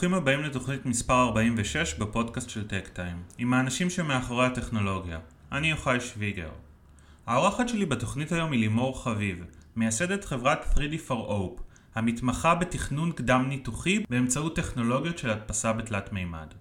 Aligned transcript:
שלום 0.00 0.12
וברוכים 0.12 0.34
הבאים 0.34 0.50
לתוכנית 0.50 0.86
מספר 0.86 1.22
46 1.22 1.94
בפודקאסט 1.94 2.50
של 2.50 2.68
טק 2.68 2.88
טיים, 2.88 3.22
עם 3.38 3.54
האנשים 3.54 3.90
שמאחורי 3.90 4.46
הטכנולוגיה. 4.46 5.18
אני 5.52 5.70
יוחאי 5.70 6.00
שוויגר. 6.00 6.50
האורחת 7.26 7.68
שלי 7.68 7.86
בתוכנית 7.86 8.32
היום 8.32 8.52
היא 8.52 8.60
לימור 8.60 9.02
חביב, 9.04 9.44
מייסדת 9.76 10.24
חברת 10.24 10.64
3D 10.74 11.08
for 11.08 11.30
Hope, 11.30 11.62
המתמחה 11.94 12.54
בתכנון 12.54 13.12
קדם 13.12 13.44
ניתוחי 13.48 14.04
באמצעות 14.10 14.56
טכנולוגיות 14.56 15.18
של 15.18 15.30
הדפסה 15.30 15.72
בתלת 15.72 16.12
מימד. 16.12 16.54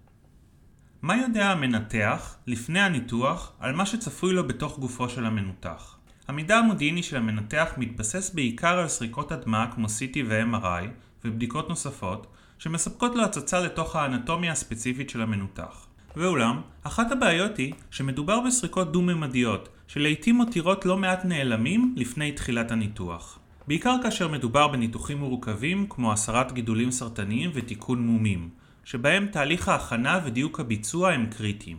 מה 1.02 1.18
יודע 1.18 1.52
המנתח 1.52 2.36
לפני 2.48 2.80
הניתוח 2.80 3.52
על 3.60 3.76
מה 3.76 3.86
שצפוי 3.86 4.34
לו 4.34 4.48
בתוך 4.48 4.80
גופו 4.80 5.10
של 5.10 5.26
המנותח? 5.26 5.98
המידע 6.28 6.58
המודיעיני 6.58 7.04
של 7.04 7.18
המנתח 7.18 7.74
מתבסס 7.78 8.32
בעיקר 8.34 8.80
על 8.80 8.88
סריקות 8.88 9.32
הדמעה 9.32 9.72
כמו 9.72 9.88
CT 9.88 10.18
ו-MRI 10.28 10.88
ובדיקות 11.26 11.70
נוספות 11.70 12.28
שמספקות 12.60 13.16
לו 13.16 13.24
הצצה 13.24 13.60
לתוך 13.60 13.96
האנטומיה 13.96 14.52
הספציפית 14.52 15.10
של 15.10 15.22
המנותח. 15.22 15.88
ואולם, 16.16 16.62
אחת 16.84 17.12
הבעיות 17.12 17.58
היא 17.58 17.74
שמדובר 17.92 18.40
בסריקות 18.40 18.92
דו-ממדיות, 18.92 19.70
שלעיתים 19.88 20.36
מותירות 20.36 20.86
לא 20.86 20.98
מעט 20.98 21.26
נעלמים 21.26 21.94
לפני 21.98 22.32
תחילת 22.32 22.72
הניתוח. 22.72 23.40
בעיקר 23.68 23.96
כאשר 24.04 24.28
מדובר 24.28 24.68
בניתוחים 24.68 25.18
מורכבים 25.18 25.88
כמו 25.90 26.14
הסרת 26.14 26.52
גידולים 26.52 26.92
סרטניים 26.92 27.52
ותיקון 27.54 28.00
מומים, 28.02 28.50
שבהם 28.84 29.28
תהליך 29.32 29.68
ההכנה 29.68 30.20
ודיוק 30.26 30.60
הביצוע 30.60 31.12
הם 31.12 31.26
קריטיים. 31.26 31.78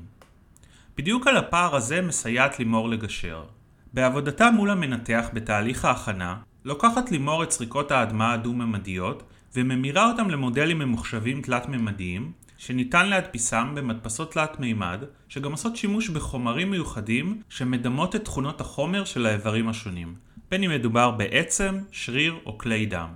בדיוק 0.96 1.26
על 1.26 1.36
הפער 1.36 1.76
הזה 1.76 2.02
מסייעת 2.02 2.58
לימור 2.58 2.88
לגשר. 2.88 3.44
בעבודתה 3.92 4.50
מול 4.50 4.70
המנתח 4.70 5.28
בתהליך 5.32 5.84
ההכנה, 5.84 6.36
לוקחת 6.64 7.10
לימור 7.10 7.42
את 7.42 7.50
סריקות 7.50 7.90
ההדמעה 7.90 8.32
הדו-ממדיות 8.32 9.22
וממירה 9.54 10.10
אותם 10.10 10.30
למודלים 10.30 10.78
ממוחשבים 10.78 11.42
תלת-ממדיים, 11.42 12.32
שניתן 12.58 13.08
להדפיסם 13.08 13.72
במדפסות 13.74 14.32
תלת 14.32 14.60
מימד, 14.60 15.00
שגם 15.28 15.52
עושות 15.52 15.76
שימוש 15.76 16.08
בחומרים 16.08 16.70
מיוחדים 16.70 17.42
שמדמות 17.48 18.16
את 18.16 18.24
תכונות 18.24 18.60
החומר 18.60 19.04
של 19.04 19.26
האיברים 19.26 19.68
השונים, 19.68 20.14
בין 20.50 20.64
אם 20.64 20.70
מדובר 20.70 21.10
בעצם, 21.10 21.78
שריר 21.92 22.34
או 22.46 22.58
כלי 22.58 22.86
דם. 22.86 23.08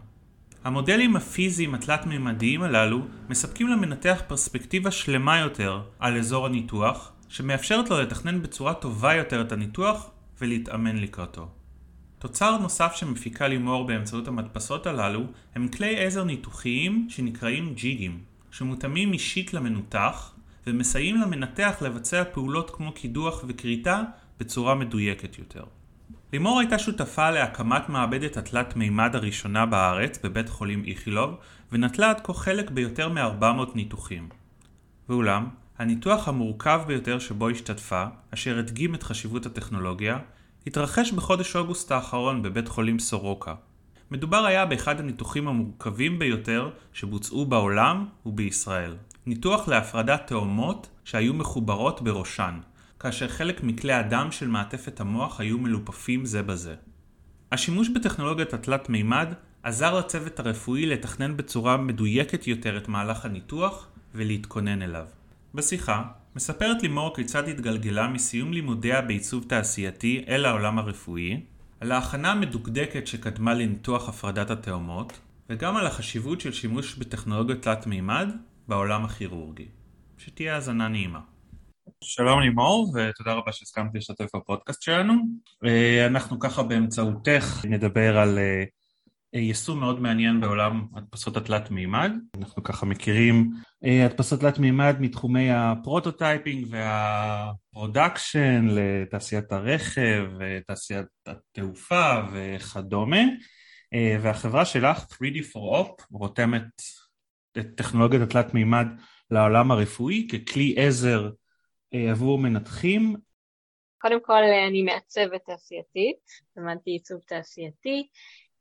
המודלים 0.64 1.16
הפיזיים 1.16 1.74
התלת-מימדיים 1.74 2.62
הללו 2.62 3.00
מספקים 3.28 3.68
למנתח 3.68 4.22
פרספקטיבה 4.26 4.90
שלמה 4.90 5.38
יותר 5.38 5.80
על 5.98 6.18
אזור 6.18 6.46
הניתוח, 6.46 7.12
שמאפשרת 7.28 7.90
לו 7.90 8.00
לתכנן 8.00 8.42
בצורה 8.42 8.74
טובה 8.74 9.14
יותר 9.14 9.40
את 9.40 9.52
הניתוח 9.52 10.10
ולהתאמן 10.40 10.96
לקראתו. 10.96 11.48
תוצר 12.24 12.58
נוסף 12.58 12.92
שמפיקה 12.94 13.48
לימור 13.48 13.86
באמצעות 13.86 14.28
המדפסות 14.28 14.86
הללו 14.86 15.20
הם 15.54 15.68
כלי 15.68 16.04
עזר 16.04 16.24
ניתוחיים 16.24 17.06
שנקראים 17.10 17.74
ג'יגים, 17.74 18.20
שמותאמים 18.50 19.12
אישית 19.12 19.54
למנותח 19.54 20.34
ומסייעים 20.66 21.16
למנתח 21.16 21.76
לבצע 21.80 22.24
פעולות 22.32 22.70
כמו 22.70 22.92
קידוח 22.92 23.44
וכריתה 23.48 24.02
בצורה 24.40 24.74
מדויקת 24.74 25.38
יותר. 25.38 25.64
לימור 26.32 26.60
הייתה 26.60 26.78
שותפה 26.78 27.30
להקמת 27.30 27.88
מעבדת 27.88 28.36
התלת 28.36 28.76
מימד 28.76 29.16
הראשונה 29.16 29.66
בארץ 29.66 30.18
בבית 30.24 30.48
חולים 30.48 30.84
איכילוב 30.86 31.36
ונטלה 31.72 32.10
עד 32.10 32.20
כה 32.24 32.34
חלק 32.34 32.70
ביותר 32.70 33.08
מ-400 33.08 33.74
ניתוחים. 33.74 34.28
ואולם, 35.08 35.48
הניתוח 35.78 36.28
המורכב 36.28 36.80
ביותר 36.86 37.18
שבו 37.18 37.48
השתתפה, 37.48 38.04
אשר 38.34 38.58
הדגים 38.58 38.94
את 38.94 39.02
חשיבות 39.02 39.46
הטכנולוגיה, 39.46 40.18
התרחש 40.66 41.12
בחודש 41.12 41.56
אוגוסט 41.56 41.92
האחרון 41.92 42.42
בבית 42.42 42.68
חולים 42.68 42.98
סורוקה. 42.98 43.54
מדובר 44.10 44.44
היה 44.44 44.66
באחד 44.66 45.00
הניתוחים 45.00 45.48
המורכבים 45.48 46.18
ביותר 46.18 46.70
שבוצעו 46.92 47.46
בעולם 47.46 48.06
ובישראל. 48.26 48.96
ניתוח 49.26 49.68
להפרדת 49.68 50.26
תאומות 50.26 50.88
שהיו 51.04 51.34
מחוברות 51.34 52.02
בראשן, 52.02 52.58
כאשר 53.00 53.28
חלק 53.28 53.62
מכלי 53.62 53.92
הדם 53.92 54.28
של 54.30 54.48
מעטפת 54.48 55.00
המוח 55.00 55.40
היו 55.40 55.58
מלופפים 55.58 56.24
זה 56.24 56.42
בזה. 56.42 56.74
השימוש 57.52 57.88
בטכנולוגיית 57.88 58.54
התלת 58.54 58.88
מימד 58.88 59.28
עזר 59.62 59.98
לצוות 59.98 60.40
הרפואי 60.40 60.86
לתכנן 60.86 61.36
בצורה 61.36 61.76
מדויקת 61.76 62.46
יותר 62.46 62.76
את 62.76 62.88
מהלך 62.88 63.24
הניתוח 63.24 63.88
ולהתכונן 64.14 64.82
אליו. 64.82 65.06
בשיחה 65.54 66.02
מספרת 66.36 66.82
לימור 66.82 67.16
כיצד 67.16 67.48
התגלגלה 67.48 68.08
מסיום 68.08 68.52
לימודיה 68.52 69.02
בעיצוב 69.02 69.44
תעשייתי 69.48 70.24
אל 70.28 70.44
העולם 70.44 70.78
הרפואי, 70.78 71.40
על 71.80 71.92
ההכנה 71.92 72.32
המדוקדקת 72.32 73.06
שקדמה 73.06 73.54
לניתוח 73.54 74.08
הפרדת 74.08 74.50
התאומות, 74.50 75.20
וגם 75.50 75.76
על 75.76 75.86
החשיבות 75.86 76.40
של 76.40 76.52
שימוש 76.52 76.94
בטכנולוגיות 76.94 77.62
תלת 77.62 77.86
מימד 77.86 78.28
בעולם 78.68 79.04
הכירורגי. 79.04 79.66
שתהיה 80.18 80.54
האזנה 80.54 80.88
נעימה. 80.88 81.20
שלום 82.04 82.40
לימור, 82.40 82.94
ותודה 82.94 83.32
רבה 83.32 83.52
שהסכמת 83.52 83.94
להשתתף 83.94 84.36
בפודקאסט 84.36 84.82
שלנו. 84.82 85.14
אה, 85.64 86.06
אנחנו 86.06 86.38
ככה 86.38 86.62
באמצעותך 86.62 87.64
נדבר 87.64 88.18
על 88.18 88.38
אה, 88.38 88.64
יישום 89.34 89.80
מאוד 89.80 90.00
מעניין 90.00 90.40
בעולם 90.40 90.86
הדפסות 90.94 91.36
התלת 91.36 91.70
מימד. 91.70 92.12
אנחנו 92.38 92.62
ככה 92.62 92.86
מכירים 92.86 93.50
אה, 93.84 94.04
הדפסות 94.04 94.40
תלת 94.40 94.58
מימד 94.58 94.96
מתחומי 95.00 95.50
ה 95.50 95.60
prototyping 95.60 96.66
וה 96.70 97.03
production 97.03 98.66
לתעשיית 98.70 99.52
הרכב, 99.52 100.24
תעשיית 100.66 101.06
התעופה 101.26 102.12
וכדומה. 102.32 103.22
והחברה 104.22 104.64
שלך, 104.64 104.98
3D 104.98 105.38
for 105.52 105.78
Op, 105.78 106.04
רותמת 106.10 106.82
את 107.58 107.66
טכנולוגיית 107.76 108.22
התלת 108.22 108.54
מימד 108.54 108.86
לעולם 109.30 109.70
הרפואי 109.70 110.28
ככלי 110.28 110.74
עזר 110.78 111.30
אה, 111.94 112.10
עבור 112.10 112.38
מנתחים? 112.38 113.16
קודם 113.98 114.18
כל 114.22 114.42
אני 114.68 114.82
מעצבת 114.82 115.40
תעשייתית, 115.46 116.16
למדתי 116.56 116.90
עיצוב 116.90 117.20
תעשייתי. 117.26 118.08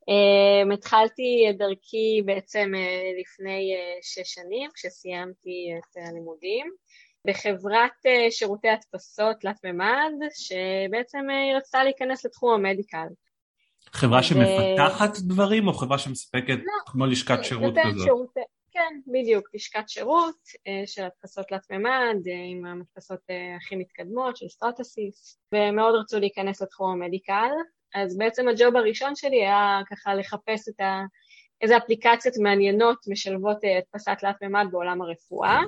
Um, 0.09 0.73
התחלתי 0.73 1.47
את 1.49 1.57
דרכי 1.57 2.21
בעצם 2.25 2.71
uh, 2.73 3.21
לפני 3.21 3.73
uh, 3.73 3.99
שש 4.01 4.33
שנים, 4.33 4.69
כשסיימתי 4.73 5.69
את 5.77 5.97
הלימודים, 5.97 6.67
בחברת 7.27 7.91
uh, 8.05 8.31
שירותי 8.31 8.67
הדפסות 8.69 9.35
תלת 9.39 9.63
מימד, 9.63 10.11
שבעצם 10.33 11.19
uh, 11.29 11.33
היא 11.33 11.55
רצתה 11.57 11.83
להיכנס 11.83 12.25
לתחום 12.25 12.53
המדיקל. 12.53 13.07
חברה 13.91 14.23
שמפתחת 14.23 15.17
ו... 15.17 15.27
דברים 15.27 15.67
או 15.67 15.73
חברה 15.73 15.97
שמספקת 15.97 16.57
לא, 16.57 16.91
כמו 16.91 17.05
לשכת 17.05 17.43
שירות 17.43 17.73
כזאת? 17.83 18.03
שירותי, 18.03 18.39
כן, 18.71 18.99
בדיוק, 19.07 19.47
לשכת 19.53 19.89
שירות 19.89 20.35
אה, 20.67 20.83
של 20.85 21.03
הדפסות 21.03 21.47
תלת 21.47 21.71
מימד, 21.71 22.17
עם 22.51 22.65
המדפסות 22.65 23.19
אה, 23.29 23.55
הכי 23.55 23.75
מתקדמות 23.75 24.37
של 24.37 24.47
סטרטוסיס, 24.47 25.39
ומאוד 25.51 25.95
רצו 25.95 26.19
להיכנס 26.19 26.61
לתחום 26.61 26.91
המדיקל, 26.91 27.51
אז 27.95 28.17
בעצם 28.17 28.47
הג'וב 28.47 28.75
הראשון 28.75 29.15
שלי 29.15 29.41
היה 29.41 29.81
ככה 29.89 30.13
לחפש 30.15 30.69
את 30.69 30.79
ה... 30.79 31.01
איזה 31.61 31.77
אפליקציות 31.77 32.35
מעניינות 32.37 32.97
משלבות 33.07 33.57
הדפסת 33.77 34.15
תלת 34.19 34.35
מימד 34.41 34.65
בעולם 34.71 35.01
הרפואה, 35.01 35.59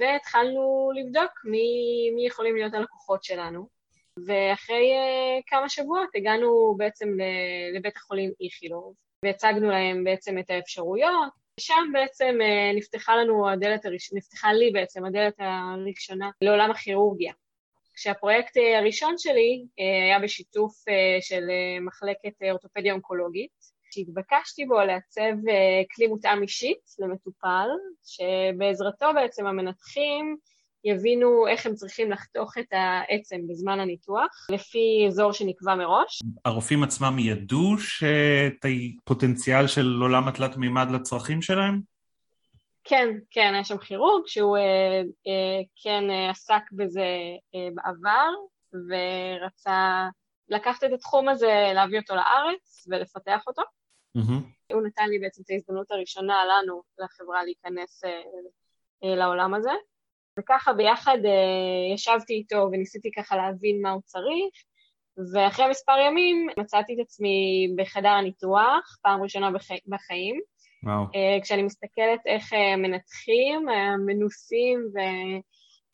והתחלנו 0.00 0.90
לבדוק 0.94 1.30
מי, 1.44 1.68
מי 2.14 2.26
יכולים 2.26 2.56
להיות 2.56 2.74
הלקוחות 2.74 3.24
שלנו. 3.24 3.68
ואחרי 4.26 4.92
uh, 4.92 5.42
כמה 5.46 5.68
שבועות 5.68 6.08
הגענו 6.14 6.74
בעצם 6.76 7.08
לבית 7.74 7.96
החולים 7.96 8.30
איכילוב, 8.40 8.94
והצגנו 9.24 9.70
להם 9.70 10.04
בעצם 10.04 10.38
את 10.38 10.50
האפשרויות, 10.50 11.32
ושם 11.60 11.90
בעצם 11.92 12.38
אה, 12.42 12.72
נפתחה 12.74 13.16
לנו 13.16 13.50
הדלת, 13.50 13.84
הראש... 13.84 14.12
נפתחה 14.12 14.52
לי 14.52 14.70
בעצם 14.70 15.04
הדלת 15.04 15.34
הראשונה 15.38 16.30
לעולם 16.42 16.70
הכירורגיה. 16.70 17.32
כשהפרויקט 18.00 18.56
אה, 18.56 18.78
הראשון 18.78 19.14
שלי 19.18 19.64
אה, 19.80 20.04
היה 20.04 20.18
בשיתוף 20.18 20.72
של 21.20 21.42
מחלקת 21.86 22.42
אורתופדיה 22.50 22.92
אונקולוגית, 22.92 23.50
שהתבקשתי 23.92 24.64
בו 24.64 24.80
לעצב 24.80 25.36
כלי 25.94 26.06
מותאם 26.06 26.42
אישית 26.42 26.78
למטופל, 26.98 27.68
שבעזרתו 28.04 29.06
בעצם 29.14 29.46
המנתחים 29.46 30.36
יבינו 30.84 31.46
איך 31.48 31.66
הם 31.66 31.74
צריכים 31.74 32.10
לחתוך 32.10 32.58
את 32.58 32.72
העצם 32.72 33.36
בזמן 33.48 33.80
הניתוח, 33.80 34.46
לפי 34.50 35.04
אזור 35.08 35.32
שנקבע 35.32 35.74
מראש. 35.74 36.20
הרופאים 36.44 36.82
עצמם 36.82 37.16
ידעו 37.18 37.74
את 38.46 38.64
הפוטנציאל 38.64 39.66
של 39.66 39.98
עולם 40.00 40.28
התלת 40.28 40.56
מימד 40.56 40.90
לצרכים 40.90 41.42
שלהם? 41.42 41.89
כן, 42.84 43.08
כן, 43.30 43.54
היה 43.54 43.64
שם 43.64 43.78
כירורג 43.78 44.22
שהוא 44.26 44.56
אה, 44.56 45.02
אה, 45.26 45.62
כן 45.82 46.10
אה, 46.10 46.30
עסק 46.30 46.62
בזה 46.72 47.06
אה, 47.54 47.68
בעבר 47.74 48.30
ורצה 48.72 50.08
לקחת 50.48 50.84
את 50.84 50.92
התחום 50.92 51.28
הזה, 51.28 51.70
להביא 51.74 51.98
אותו 51.98 52.14
לארץ 52.14 52.86
ולפתח 52.90 53.42
אותו. 53.46 53.62
Mm-hmm. 54.18 54.72
הוא 54.72 54.82
נתן 54.82 55.08
לי 55.08 55.18
בעצם 55.18 55.42
את 55.42 55.50
ההזדמנות 55.50 55.90
הראשונה 55.90 56.44
לנו, 56.44 56.82
לחברה, 56.98 57.44
להיכנס 57.44 58.04
אה, 58.04 58.22
אה, 59.04 59.16
לעולם 59.16 59.54
הזה. 59.54 59.70
וככה 60.38 60.72
ביחד 60.72 61.18
uh, 61.22 61.94
ישבתי 61.94 62.32
איתו 62.32 62.68
וניסיתי 62.72 63.10
ככה 63.16 63.36
להבין 63.36 63.82
מה 63.82 63.90
הוא 63.90 64.02
צריך, 64.04 64.54
ואחרי 65.34 65.68
מספר 65.70 65.98
ימים 66.06 66.48
מצאתי 66.58 66.94
את 66.94 66.98
עצמי 67.00 67.68
בחדר 67.76 68.08
הניתוח, 68.08 68.98
פעם 69.02 69.22
ראשונה 69.22 69.50
בח... 69.50 69.68
בחיים, 69.86 70.40
וואו. 70.84 71.04
כשאני 71.42 71.62
מסתכלת 71.62 72.20
איך 72.26 72.52
מנתחים, 72.78 73.68
המנוסים 73.68 74.78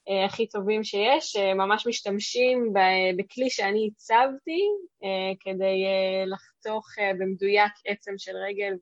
והכי 0.09 0.47
טובים 0.47 0.85
שיש, 0.85 1.37
ממש 1.37 1.87
משתמשים 1.87 2.73
בכלי 3.17 3.51
שאני 3.51 3.89
הצבתי 3.93 4.63
כדי 5.41 5.85
לחתוך 6.27 6.87
במדויק 7.19 7.73
עצם 7.87 8.13
של 8.17 8.33
רגל 8.49 8.73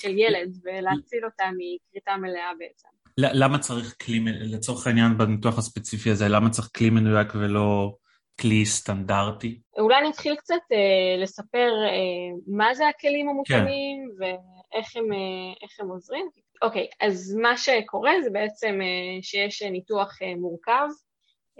של 0.00 0.18
ילד 0.18 0.56
ולהציל 0.64 1.24
אותה 1.24 1.44
מכריתה 1.58 2.16
מלאה 2.16 2.50
בעצם. 2.58 2.88
למה 3.18 3.58
צריך 3.58 3.96
כלי, 4.02 4.20
לצורך 4.26 4.86
העניין 4.86 5.18
בניתוח 5.18 5.58
הספציפי 5.58 6.10
הזה, 6.10 6.28
למה 6.28 6.50
צריך 6.50 6.68
כלי 6.76 6.90
מדויק 6.90 7.34
ולא 7.34 7.94
כלי 8.40 8.66
סטנדרטי? 8.66 9.60
אולי 9.78 9.98
אני 9.98 10.10
אתחיל 10.10 10.36
קצת 10.36 10.54
אה, 10.72 11.22
לספר 11.22 11.70
אה, 11.88 12.38
מה 12.46 12.74
זה 12.74 12.88
הכלים 12.88 13.28
המותאמים 13.28 14.08
כן. 14.18 14.24
ואיך 14.72 14.96
הם, 14.96 15.12
אה, 15.12 15.66
הם 15.80 15.88
עוזרים. 15.88 16.28
אוקיי, 16.62 16.86
אז 17.00 17.34
מה 17.42 17.56
שקורה 17.56 18.12
זה 18.24 18.30
בעצם 18.30 18.78
אה, 18.82 19.22
שיש 19.22 19.62
ניתוח 19.62 20.22
אה, 20.22 20.34
מורכב, 20.36 20.88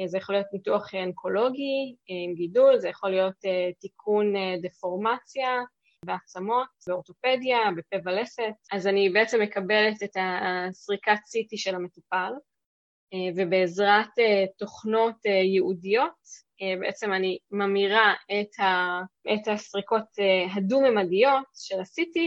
זה 0.06 0.18
יכול 0.18 0.34
להיות 0.34 0.46
ניתוח 0.52 0.94
אונקולוגי 0.94 1.96
עם 2.06 2.34
גידול, 2.34 2.78
זה 2.78 2.88
יכול 2.88 3.10
להיות 3.10 3.34
תיקון 3.80 4.34
דפורמציה, 4.62 5.60
בעצמות, 6.04 6.68
באורתופדיה, 6.86 7.58
בפה 7.76 7.96
ולסת, 8.04 8.52
אז 8.72 8.86
אני 8.86 9.10
בעצם 9.10 9.40
מקבלת 9.42 10.02
את 10.02 10.16
הסריקת 10.16 11.12
CT 11.12 11.56
של 11.56 11.74
המטופל, 11.74 12.32
ובעזרת 13.36 14.08
תוכנות 14.58 15.24
ייעודיות, 15.24 16.41
בעצם 16.80 17.12
אני 17.12 17.38
ממירה 17.50 18.14
את, 18.26 18.60
ה, 18.60 19.00
את 19.34 19.48
הסריקות 19.48 20.04
הדו-ממדיות 20.54 21.44
של 21.54 21.80
ה-CT 21.80 22.20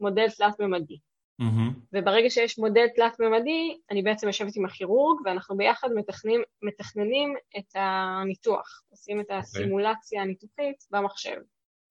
למודל 0.00 0.30
תלת-ממדי. 0.30 0.98
Mm-hmm. 1.42 1.78
וברגע 1.92 2.30
שיש 2.30 2.58
מודל 2.58 2.86
תלת-ממדי, 2.96 3.78
אני 3.90 4.02
בעצם 4.02 4.26
יושבת 4.26 4.56
עם 4.56 4.64
הכירורג, 4.64 5.20
ואנחנו 5.24 5.56
ביחד 5.56 5.88
מתכננים, 5.94 6.42
מתכננים 6.62 7.34
את 7.58 7.72
הניתוח, 7.74 8.82
עושים 8.90 9.20
את 9.20 9.24
אוקיי. 9.24 9.38
הסימולציה 9.38 10.22
הניתוחית 10.22 10.76
במחשב. 10.90 11.36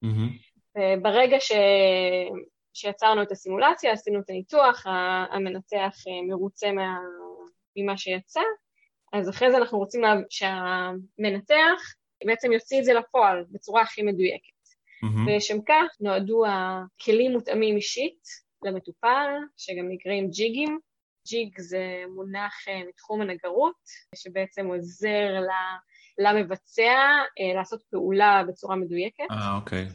Mm-hmm. 0.05 0.79
ברגע 1.01 1.38
ש... 1.39 1.51
שיצרנו 2.73 3.21
את 3.21 3.31
הסימולציה, 3.31 3.91
עשינו 3.91 4.19
את 4.19 4.29
הניתוח, 4.29 4.85
המנתח 5.31 5.95
אה, 6.07 6.27
מרוצה 6.27 6.71
מה... 6.71 6.97
ממה 7.75 7.97
שיצא, 7.97 8.41
אז 9.13 9.30
אחרי 9.30 9.51
זה 9.51 9.57
אנחנו 9.57 9.77
רוצים. 9.77 10.01
שהמנתח 10.30 11.81
בעצם 12.25 12.51
יוציא 12.51 12.80
את 12.80 12.86
זה 12.86 12.94
לפועל 12.94 13.45
בצורה 13.51 13.81
הכי 13.81 14.01
מדויקת. 14.01 14.57
Mm-hmm. 15.04 15.30
ולשם 15.30 15.57
כך 15.62 15.88
נועדו 16.00 16.44
הכלים 16.48 17.31
מותאמים 17.31 17.75
אישית 17.75 18.24
למטופל, 18.63 19.30
שגם 19.57 19.89
נקראים 19.89 20.30
ג'יגים. 20.30 20.80
ג'יג 21.27 21.59
זה 21.59 22.04
מונח 22.15 22.54
אה, 22.68 22.81
מתחום 22.89 23.21
הנגרות, 23.21 23.75
שבעצם 24.15 24.65
עוזר 24.65 25.39
ל... 25.39 25.50
למבצע 26.18 26.94
אה, 27.39 27.56
לעשות 27.56 27.83
פעולה 27.89 28.44
בצורה 28.48 28.75
מדויקת. 28.75 29.31
אה, 29.31 29.56
אוקיי. 29.56 29.86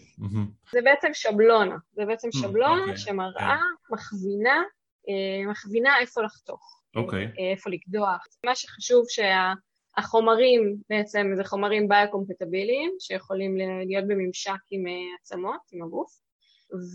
זה 0.72 0.80
בעצם 0.84 1.08
שבלונה, 1.12 1.76
זה 1.92 2.04
בעצם 2.06 2.28
mm, 2.28 2.38
שבלונה 2.40 2.80
אוקיי. 2.80 2.96
שמראה, 2.96 3.56
כן. 3.56 3.94
מכווינה, 3.94 4.62
אה, 5.08 5.50
מכווינה 5.50 5.98
איפה 5.98 6.22
לחתוך. 6.22 6.81
אוקיי. 6.96 7.24
אה, 7.24 7.50
איפה 7.50 7.70
לקדוח. 7.70 8.26
מה 8.46 8.54
שחשוב 8.54 9.04
שהחומרים 9.08 10.76
בעצם 10.90 11.26
זה 11.36 11.44
חומרים 11.44 11.88
ביוקומפטביליים 11.88 12.96
שיכולים 13.00 13.56
להיות 13.86 14.06
בממשק 14.08 14.60
עם 14.70 14.84
עצמות, 15.20 15.60
עם 15.72 15.82
הגוף. 15.82 16.22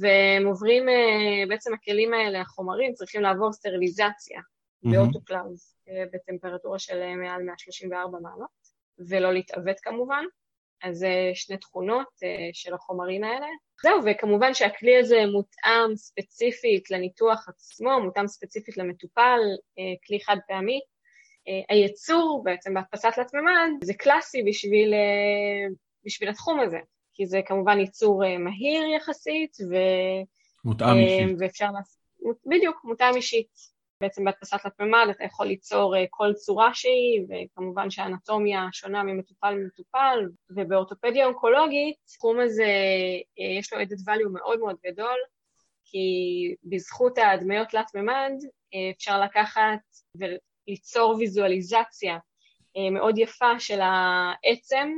והם 0.02 0.48
עוברים, 0.48 0.84
בעצם 1.50 1.74
הכלים 1.74 2.14
האלה, 2.14 2.42
החומרים, 2.42 2.94
צריכים 2.94 3.22
לעבור 3.22 3.52
סטריליזציה 3.52 4.40
mm-hmm. 4.40 4.92
באוטוקלאב 4.92 5.76
בטמפרטורה 6.14 6.80
של 6.80 7.16
מעל 7.16 7.44
134 7.44 8.20
מעלות. 8.20 8.58
ולא 9.00 9.34
להתעוות 9.34 9.80
כמובן. 9.84 10.24
אז 10.84 10.98
זה 10.98 11.32
שני 11.34 11.58
תכונות 11.58 12.08
uh, 12.08 12.28
של 12.54 12.74
החומרים 12.74 13.24
האלה. 13.24 13.48
זהו, 13.84 14.00
וכמובן 14.06 14.54
שהכלי 14.54 14.98
הזה 14.98 15.26
מותאם 15.32 15.96
ספציפית 15.96 16.92
לניתוח 16.92 17.50
עצמו, 17.50 18.00
מותאם 18.04 18.28
ספציפית 18.28 18.78
למטופל, 18.78 19.40
uh, 19.54 20.08
כלי 20.08 20.20
חד 20.20 20.38
פעמי. 20.48 20.80
הייצור 21.70 22.42
בעצם 22.46 22.74
בהדפסת 22.74 23.10
תלת 23.16 23.34
מימד 23.34 23.70
זה 23.84 23.94
קלאסי 23.94 24.44
בשביל, 24.44 24.94
בשביל 26.06 26.30
התחום 26.30 26.60
הזה, 26.60 26.78
כי 27.14 27.26
זה 27.26 27.42
כמובן 27.46 27.80
ייצור 27.80 28.24
מהיר 28.40 28.84
יחסית, 28.96 29.58
ו... 29.72 29.76
מותאם 30.66 30.98
אישית. 30.98 31.38
ואפשר 31.40 31.72
לעשות, 31.72 32.38
בדיוק, 32.46 32.82
מותאם 32.84 33.16
אישית. 33.16 33.77
בעצם 34.02 34.24
בהדפסת 34.24 34.58
תלת 34.62 34.80
מימד 34.80 35.08
אתה 35.12 35.24
יכול 35.24 35.48
ליצור 35.48 35.98
אה, 35.98 36.06
כל 36.10 36.34
צורה 36.34 36.74
שהיא, 36.74 37.22
וכמובן 37.30 37.90
שהאנטומיה 37.90 38.68
שונה 38.72 39.04
ממטופל 39.04 39.52
למטופל, 39.52 40.20
ובאורתופדיה 40.50 41.26
אונקולוגית, 41.26 41.96
התחום 42.06 42.40
הזה 42.40 42.64
אה, 43.40 43.60
יש 43.60 43.74
לו 43.74 43.80
added 43.80 44.02
value 44.08 44.30
מאוד 44.34 44.60
מאוד 44.60 44.76
גדול, 44.86 45.18
כי 45.86 46.08
בזכות 46.64 47.18
ההדמיות 47.18 47.68
תלת 47.70 47.96
מימד 47.96 48.34
אה, 48.74 48.92
אפשר 48.96 49.22
לקחת 49.22 49.80
וליצור 50.16 51.16
ויזואליזציה 51.16 52.18
מאוד 52.92 53.18
יפה 53.18 53.60
של 53.60 53.80
העצם 53.82 54.90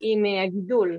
עם 0.00 0.24
הגידול, 0.44 0.98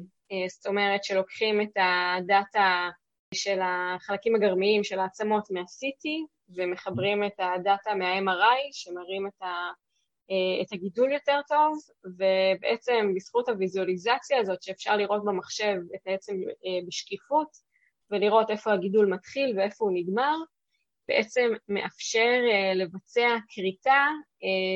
זאת 0.49 0.67
אומרת 0.67 1.03
שלוקחים 1.03 1.61
את 1.61 1.71
הדאטה 1.75 2.89
של 3.33 3.59
החלקים 3.63 4.35
הגרמיים 4.35 4.83
של 4.83 4.99
העצמות 4.99 5.51
מה-CT 5.51 6.27
ומחברים 6.55 7.23
את 7.23 7.39
הדאטה 7.39 7.95
מה-MRI 7.95 8.69
שמראים 8.71 9.27
את, 9.27 9.41
ה, 9.41 9.47
אה, 10.31 10.61
את 10.61 10.73
הגידול 10.73 11.11
יותר 11.11 11.39
טוב, 11.47 11.77
ובעצם 12.05 13.11
בזכות 13.15 13.49
הוויזואליזציה 13.49 14.39
הזאת 14.39 14.63
שאפשר 14.63 14.97
לראות 14.97 15.25
במחשב 15.25 15.75
את 15.95 16.07
העצם 16.07 16.33
אה, 16.33 16.87
בשקיפות 16.87 17.47
ולראות 18.11 18.49
איפה 18.49 18.73
הגידול 18.73 19.05
מתחיל 19.05 19.57
ואיפה 19.57 19.85
הוא 19.85 19.91
נגמר, 19.93 20.35
בעצם 21.07 21.51
מאפשר 21.67 22.39
אה, 22.51 22.73
לבצע 22.73 23.29
כריתה 23.49 24.05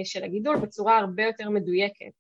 של 0.03 0.23
הגידול 0.23 0.55
בצורה 0.55 0.97
הרבה 0.97 1.23
יותר 1.23 1.49
מדויקת. 1.49 2.13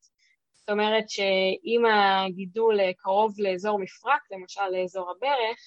זאת 0.53 0.69
אומרת 0.69 1.09
שאם 1.09 1.83
הגידול 1.85 2.79
קרוב 2.97 3.33
לאזור 3.39 3.79
מפרק, 3.79 4.21
למשל 4.31 4.69
לאזור 4.71 5.11
הברך, 5.11 5.57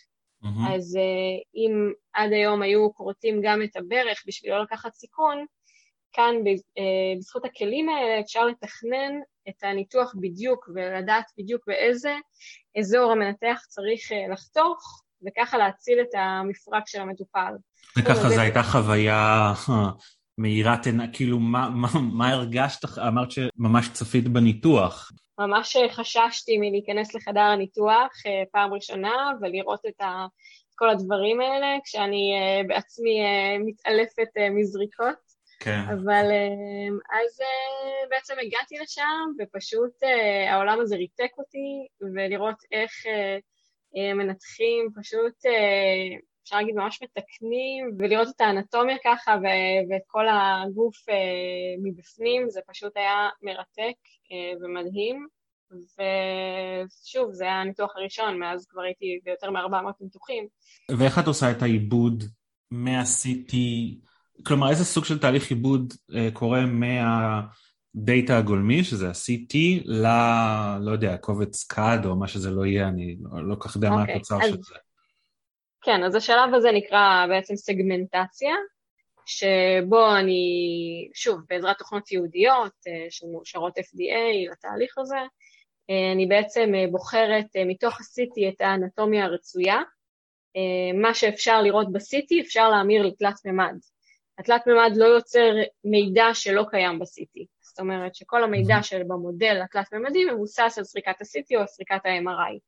Mm-hmm. 0.44 0.74
אז 0.74 0.96
uh, 0.96 1.42
אם 1.54 1.92
עד 2.12 2.32
היום 2.32 2.62
היו 2.62 2.94
כורתים 2.94 3.40
גם 3.44 3.62
את 3.62 3.76
הברך 3.76 4.22
בשביל 4.26 4.52
לא 4.52 4.62
לקחת 4.62 4.94
סיכון, 4.94 5.44
כאן 6.12 6.34
uh, 6.34 7.18
בזכות 7.18 7.44
הכלים 7.44 7.88
האלה 7.88 8.20
אפשר 8.20 8.44
לתכנן 8.44 9.12
את 9.48 9.64
הניתוח 9.64 10.14
בדיוק 10.20 10.68
ולדעת 10.74 11.24
בדיוק 11.38 11.62
באיזה 11.66 12.14
אזור 12.78 13.12
המנתח 13.12 13.60
צריך 13.68 14.00
uh, 14.12 14.32
לחתוך, 14.32 15.02
וככה 15.26 15.58
להציל 15.58 15.98
את 16.00 16.14
המפרק 16.14 16.82
של 16.86 17.00
המטופל. 17.00 17.52
וככה 17.98 18.28
זו 18.28 18.40
הייתה 18.40 18.62
חוויה 18.62 19.52
מאירת 20.38 20.86
עיניי, 20.86 21.08
כאילו 21.12 21.38
מה, 21.38 21.70
מה, 21.70 21.88
מה 22.12 22.28
הרגשת? 22.28 22.98
אמרת 22.98 23.30
שממש 23.30 23.88
צפית 23.92 24.28
בניתוח. 24.28 25.12
ממש 25.38 25.76
חששתי 25.90 26.58
מלהיכנס 26.58 27.14
לחדר 27.14 27.40
הניתוח 27.40 28.12
אה, 28.26 28.42
פעם 28.52 28.74
ראשונה 28.74 29.32
ולראות 29.40 29.86
את, 29.88 30.00
ה, 30.00 30.26
כל 30.74 30.88
הדברים 30.88 31.40
האלה, 31.40 31.76
כשאני 31.84 32.34
אה, 32.36 32.62
בעצמי 32.68 33.20
אה, 33.20 33.58
מתעלפת 33.58 34.28
מזריקות. 34.50 35.36
כן. 35.60 35.80
אבל 35.88 36.26
אז 37.10 37.40
בעצם 38.10 38.34
הגעתי 38.42 38.74
לשם, 38.82 39.26
ופשוט 39.38 39.92
העולם 40.48 40.80
הזה 40.80 40.96
ריתק 40.96 41.30
אותי, 41.38 41.86
ולראות 42.14 42.56
איך 42.72 42.92
מנתחים 44.14 44.88
פשוט 45.00 45.34
אפשר 46.46 46.56
להגיד 46.56 46.74
ממש 46.74 47.02
מתקנים, 47.02 47.90
ולראות 47.98 48.28
את 48.36 48.40
האנטומיה 48.40 48.96
ככה 49.04 49.36
ו- 49.42 49.90
ואת 49.90 50.02
כל 50.06 50.24
הגוף 50.28 50.96
uh, 50.96 51.12
מבפנים, 51.82 52.50
זה 52.50 52.60
פשוט 52.66 52.96
היה 52.96 53.28
מרתק 53.42 53.96
uh, 54.24 54.64
ומדהים. 54.64 55.26
ושוב, 55.70 57.32
זה 57.32 57.44
היה 57.44 57.60
הניתוח 57.60 57.96
הראשון, 57.96 58.38
מאז 58.38 58.66
כבר 58.66 58.82
הייתי 58.82 59.20
ביותר 59.24 59.50
מ-400 59.50 59.92
ניתוחים. 60.00 60.46
ואיך 60.98 61.18
את 61.18 61.26
עושה 61.26 61.50
את 61.50 61.62
העיבוד 61.62 62.24
מה-CT? 62.70 63.54
כלומר, 64.42 64.70
איזה 64.70 64.84
סוג 64.84 65.04
של 65.04 65.18
תהליך 65.18 65.50
עיבוד 65.50 65.92
uh, 65.92 66.14
קורה 66.32 66.66
מהדאטה 66.66 68.38
הגולמי, 68.38 68.84
שזה 68.84 69.08
ה-CT, 69.08 69.56
ל... 69.84 70.06
לא 70.80 70.90
יודע, 70.90 71.16
קובץ 71.16 71.72
CAD 71.72 72.06
או 72.06 72.16
מה 72.16 72.28
שזה 72.28 72.50
לא 72.50 72.66
יהיה, 72.66 72.88
אני 72.88 73.16
לא 73.48 73.54
כל 73.54 73.68
כך 73.68 73.76
יודע 73.76 73.88
okay, 73.88 73.92
מה 73.92 74.00
אוקיי, 74.00 74.14
התוצר 74.14 74.42
אז... 74.42 74.50
של 74.50 74.62
זה. 74.62 74.74
כן, 75.86 76.04
אז 76.04 76.14
השלב 76.14 76.54
הזה 76.54 76.72
נקרא 76.72 77.26
בעצם 77.28 77.56
סגמנטציה, 77.56 78.54
שבו 79.26 80.16
אני, 80.16 80.40
שוב, 81.14 81.40
בעזרת 81.48 81.78
תוכנות 81.78 82.12
ייעודיות 82.12 82.72
אה, 82.88 83.06
שמאושרות 83.10 83.78
FDA 83.78 84.52
לתהליך 84.52 84.98
הזה, 84.98 85.16
אה, 85.90 86.12
אני 86.12 86.26
בעצם 86.26 86.72
אה, 86.74 86.84
בוחרת 86.90 87.46
מתוך 87.66 88.00
ה-CT 88.00 88.48
את 88.48 88.60
האנטומיה 88.60 89.24
הרצויה, 89.24 89.76
מה 91.02 91.14
שאפשר 91.14 91.62
לראות 91.62 91.92
ב-CT 91.92 92.40
אפשר 92.40 92.68
להמיר 92.68 93.02
לתלת 93.02 93.34
מימד. 93.44 93.74
התלת 94.38 94.66
מימד 94.66 94.92
לא 94.96 95.04
יוצר 95.04 95.50
מידע 95.84 96.24
שלא 96.34 96.64
קיים 96.70 96.98
ב-CT. 96.98 97.44
זאת 97.60 97.80
אומרת 97.80 98.14
שכל 98.14 98.44
המידע 98.44 98.82
של 98.82 99.02
במודל 99.02 99.60
התלת 99.64 99.92
מימדי 99.92 100.24
מבוסס 100.24 100.74
על 100.78 100.84
סריקת 100.84 101.20
ה-CT 101.20 101.60
או 101.60 101.66
סריקת 101.66 102.06
ה-MRI. 102.06 102.58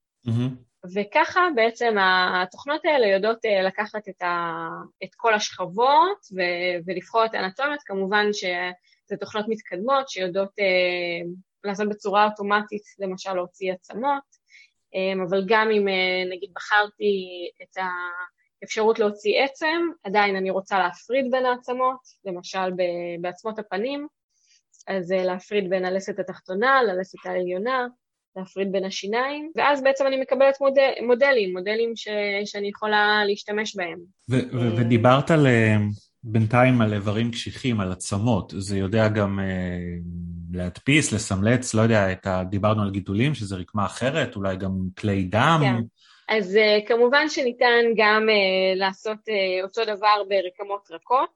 וככה 0.95 1.41
בעצם 1.55 1.97
התוכנות 2.43 2.85
האלה 2.85 3.07
יודעות 3.07 3.39
לקחת 3.67 4.09
את, 4.09 4.23
ה, 4.23 4.69
את 5.05 5.15
כל 5.17 5.35
השכבות 5.35 6.19
ו, 6.37 6.41
ולבחור 6.87 7.25
את 7.25 7.35
האנטומיות, 7.35 7.81
כמובן 7.87 8.33
שזה 8.33 9.17
תוכנות 9.21 9.45
מתקדמות 9.49 10.09
שיודעות 10.09 10.53
לעשות 11.65 11.89
בצורה 11.89 12.25
אוטומטית, 12.25 12.83
למשל 12.99 13.35
להוציא 13.35 13.73
עצמות, 13.73 14.39
אבל 15.29 15.45
גם 15.47 15.71
אם 15.71 15.87
נגיד 16.31 16.51
בחרתי 16.55 17.27
את 17.63 17.77
האפשרות 18.63 18.99
להוציא 18.99 19.43
עצם, 19.45 19.81
עדיין 20.05 20.37
אני 20.37 20.51
רוצה 20.51 20.79
להפריד 20.79 21.27
בין 21.31 21.47
העצמות, 21.47 21.99
למשל 22.25 22.71
בעצמות 23.21 23.59
הפנים, 23.59 24.07
אז 24.89 25.11
להפריד 25.13 25.71
בין 25.71 25.85
הלסת 25.85 26.19
התחתונה 26.19 26.83
ללסת 26.83 27.27
העליונה, 27.27 27.87
להפריד 28.39 28.73
בין 28.73 28.85
השיניים, 28.85 29.51
ואז 29.57 29.83
בעצם 29.83 30.07
אני 30.07 30.21
מקבלת 30.21 30.61
מודל, 30.61 30.91
מודלים, 31.07 31.53
מודלים 31.53 31.97
ש, 31.97 32.09
שאני 32.45 32.69
יכולה 32.69 33.23
להשתמש 33.27 33.77
בהם. 33.77 33.99
ו- 34.31 34.57
ו- 34.57 34.77
ודיברת 34.77 35.31
על, 35.31 35.47
בינתיים 36.23 36.81
על 36.81 36.93
איברים 36.93 37.31
קשיחים, 37.31 37.81
על 37.81 37.93
עצמות, 37.93 38.53
זה 38.57 38.79
יודע 38.79 39.09
גם 39.09 39.39
להדפיס, 40.53 41.13
לסמלץ, 41.13 41.75
לא 41.75 41.83
יודע, 41.83 42.09
ה... 42.25 42.45
דיברנו 42.45 42.83
על 42.83 42.91
גידולים, 42.91 43.35
שזה 43.35 43.57
רקמה 43.57 43.87
אחרת, 43.87 44.37
אולי 44.37 44.57
גם 44.57 44.73
כלי 44.99 45.23
דם. 45.23 45.61
כן, 45.63 45.83
אז 46.37 46.57
uh, 46.57 46.89
כמובן 46.89 47.29
שניתן 47.29 47.85
גם 47.97 48.27
uh, 48.29 48.79
לעשות 48.79 49.19
uh, 49.19 49.65
אותו 49.65 49.85
דבר 49.85 50.23
ברקמות 50.29 50.89
רכות, 50.91 51.31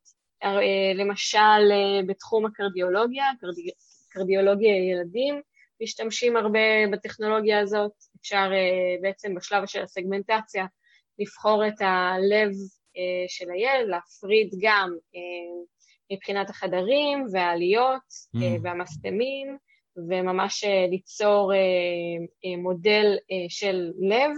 uh, 0.44 0.46
למשל 0.94 1.38
uh, 1.38 2.06
בתחום 2.06 2.46
הקרדיולוגיה, 2.46 3.24
קרדי... 3.40 3.70
קרדיולוגיה 4.10 4.76
ילדים, 4.90 5.40
משתמשים 5.82 6.36
הרבה 6.36 6.86
בטכנולוגיה 6.92 7.60
הזאת, 7.60 7.92
אפשר 8.20 8.50
uh, 8.50 9.02
בעצם 9.02 9.34
בשלב 9.34 9.66
של 9.66 9.82
הסגמנטציה 9.82 10.66
לבחור 11.18 11.66
את 11.68 11.80
הלב 11.80 12.50
uh, 12.50 13.28
של 13.28 13.50
הילד, 13.50 13.88
להפריד 13.88 14.50
גם 14.60 14.90
uh, 15.14 15.72
מבחינת 16.12 16.50
החדרים 16.50 17.26
והעליות 17.32 18.02
mm. 18.36 18.40
והמסתמים, 18.62 19.56
וממש 19.96 20.64
ליצור 20.90 21.52
מודל 22.58 23.16
של 23.48 23.90
לב, 24.00 24.30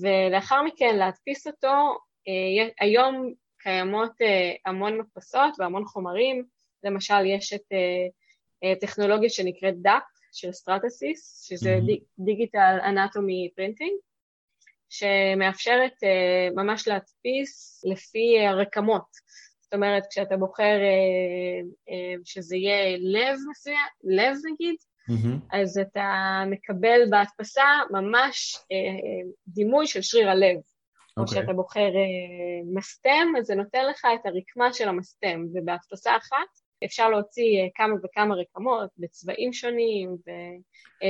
ולאחר 0.00 0.62
מכן 0.62 0.96
להדפיס 0.96 1.46
אותו. 1.46 1.96
היום 2.80 3.32
קיימות 3.58 4.12
המון 4.66 4.98
מדפסות 4.98 5.54
והמון 5.58 5.84
חומרים, 5.84 6.44
למשל 6.84 7.26
יש 7.26 7.52
את 7.52 7.72
טכנולוגיה 8.80 9.30
שנקראת 9.30 9.74
DAP 9.82 10.04
של 10.32 10.52
Stratasys, 10.52 11.46
שזה 11.48 11.78
digital 12.18 12.78
anatomy 12.84 13.50
printing, 13.56 13.92
שמאפשרת 14.88 15.94
ממש 16.54 16.88
להדפיס 16.88 17.84
לפי 17.84 18.46
הרקמות. 18.46 19.06
זאת 19.72 19.76
אומרת, 19.76 20.02
כשאתה 20.10 20.36
בוחר 20.36 20.62
אה, 20.82 21.60
אה, 21.90 22.14
שזה 22.24 22.56
יהיה 22.56 22.96
לב 22.98 23.38
מסוים, 23.50 23.76
לב 24.04 24.36
נגיד, 24.52 24.74
mm-hmm. 25.10 25.58
אז 25.58 25.78
אתה 25.78 26.42
מקבל 26.50 27.00
בהדפסה 27.10 27.64
ממש 27.90 28.56
אה, 28.72 29.30
דימוי 29.46 29.86
של 29.86 30.02
שריר 30.02 30.30
הלב. 30.30 30.56
Okay. 30.56 31.14
או 31.16 31.22
אוקיי. 31.22 31.40
שאתה 31.40 31.52
בוחר 31.52 31.90
מסתם, 32.74 33.32
אז 33.38 33.46
זה 33.46 33.54
נותן 33.54 33.86
לך 33.86 34.04
את 34.14 34.26
הרקמה 34.26 34.72
של 34.72 34.88
המסתם, 34.88 35.44
ובהדפסה 35.54 36.16
אחת 36.16 36.48
אפשר 36.84 37.08
להוציא 37.08 37.58
אה, 37.58 37.66
כמה 37.74 37.94
וכמה 38.04 38.34
רקמות 38.34 38.90
בצבעים 38.98 39.52
שונים, 39.52 40.16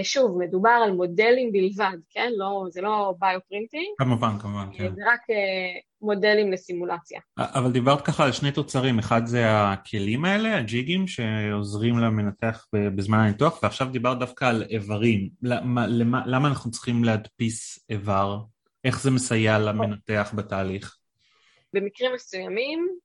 ושוב, 0.00 0.38
מדובר 0.38 0.80
על 0.84 0.92
מודלים 0.92 1.52
בלבד, 1.52 1.96
כן? 2.10 2.32
לא, 2.36 2.64
זה 2.70 2.80
לא 2.80 3.14
ביופרינטינג. 3.18 3.86
כמובן, 3.98 4.38
כמובן, 4.38 4.66
כן. 4.72 4.94
זה 4.94 5.02
רק 5.12 5.20
אה, 5.30 5.80
מודלים 6.02 6.52
לסימולציה. 6.52 7.20
אבל 7.38 7.72
דיברת 7.72 8.00
ככה 8.00 8.24
על 8.24 8.32
שני 8.32 8.52
תוצרים, 8.52 8.98
אחד 8.98 9.26
זה 9.26 9.44
הכלים 9.46 10.24
האלה, 10.24 10.58
הג'יגים, 10.58 11.06
שעוזרים 11.06 11.98
למנתח 11.98 12.66
בזמן 12.72 13.18
הניתוח, 13.18 13.62
ועכשיו 13.62 13.88
דיברת 13.92 14.18
דווקא 14.18 14.44
על 14.44 14.62
איברים. 14.70 15.28
למה, 15.42 15.86
למה, 15.86 16.22
למה 16.26 16.48
אנחנו 16.48 16.70
צריכים 16.70 17.04
להדפיס 17.04 17.78
איבר? 17.90 18.38
איך 18.84 19.02
זה 19.02 19.10
מסייע 19.10 19.58
למנתח 19.58 20.32
בתהליך? 20.36 20.96
במקרים 21.72 22.14
מסוימים, 22.14 22.88
אה, 22.88 23.01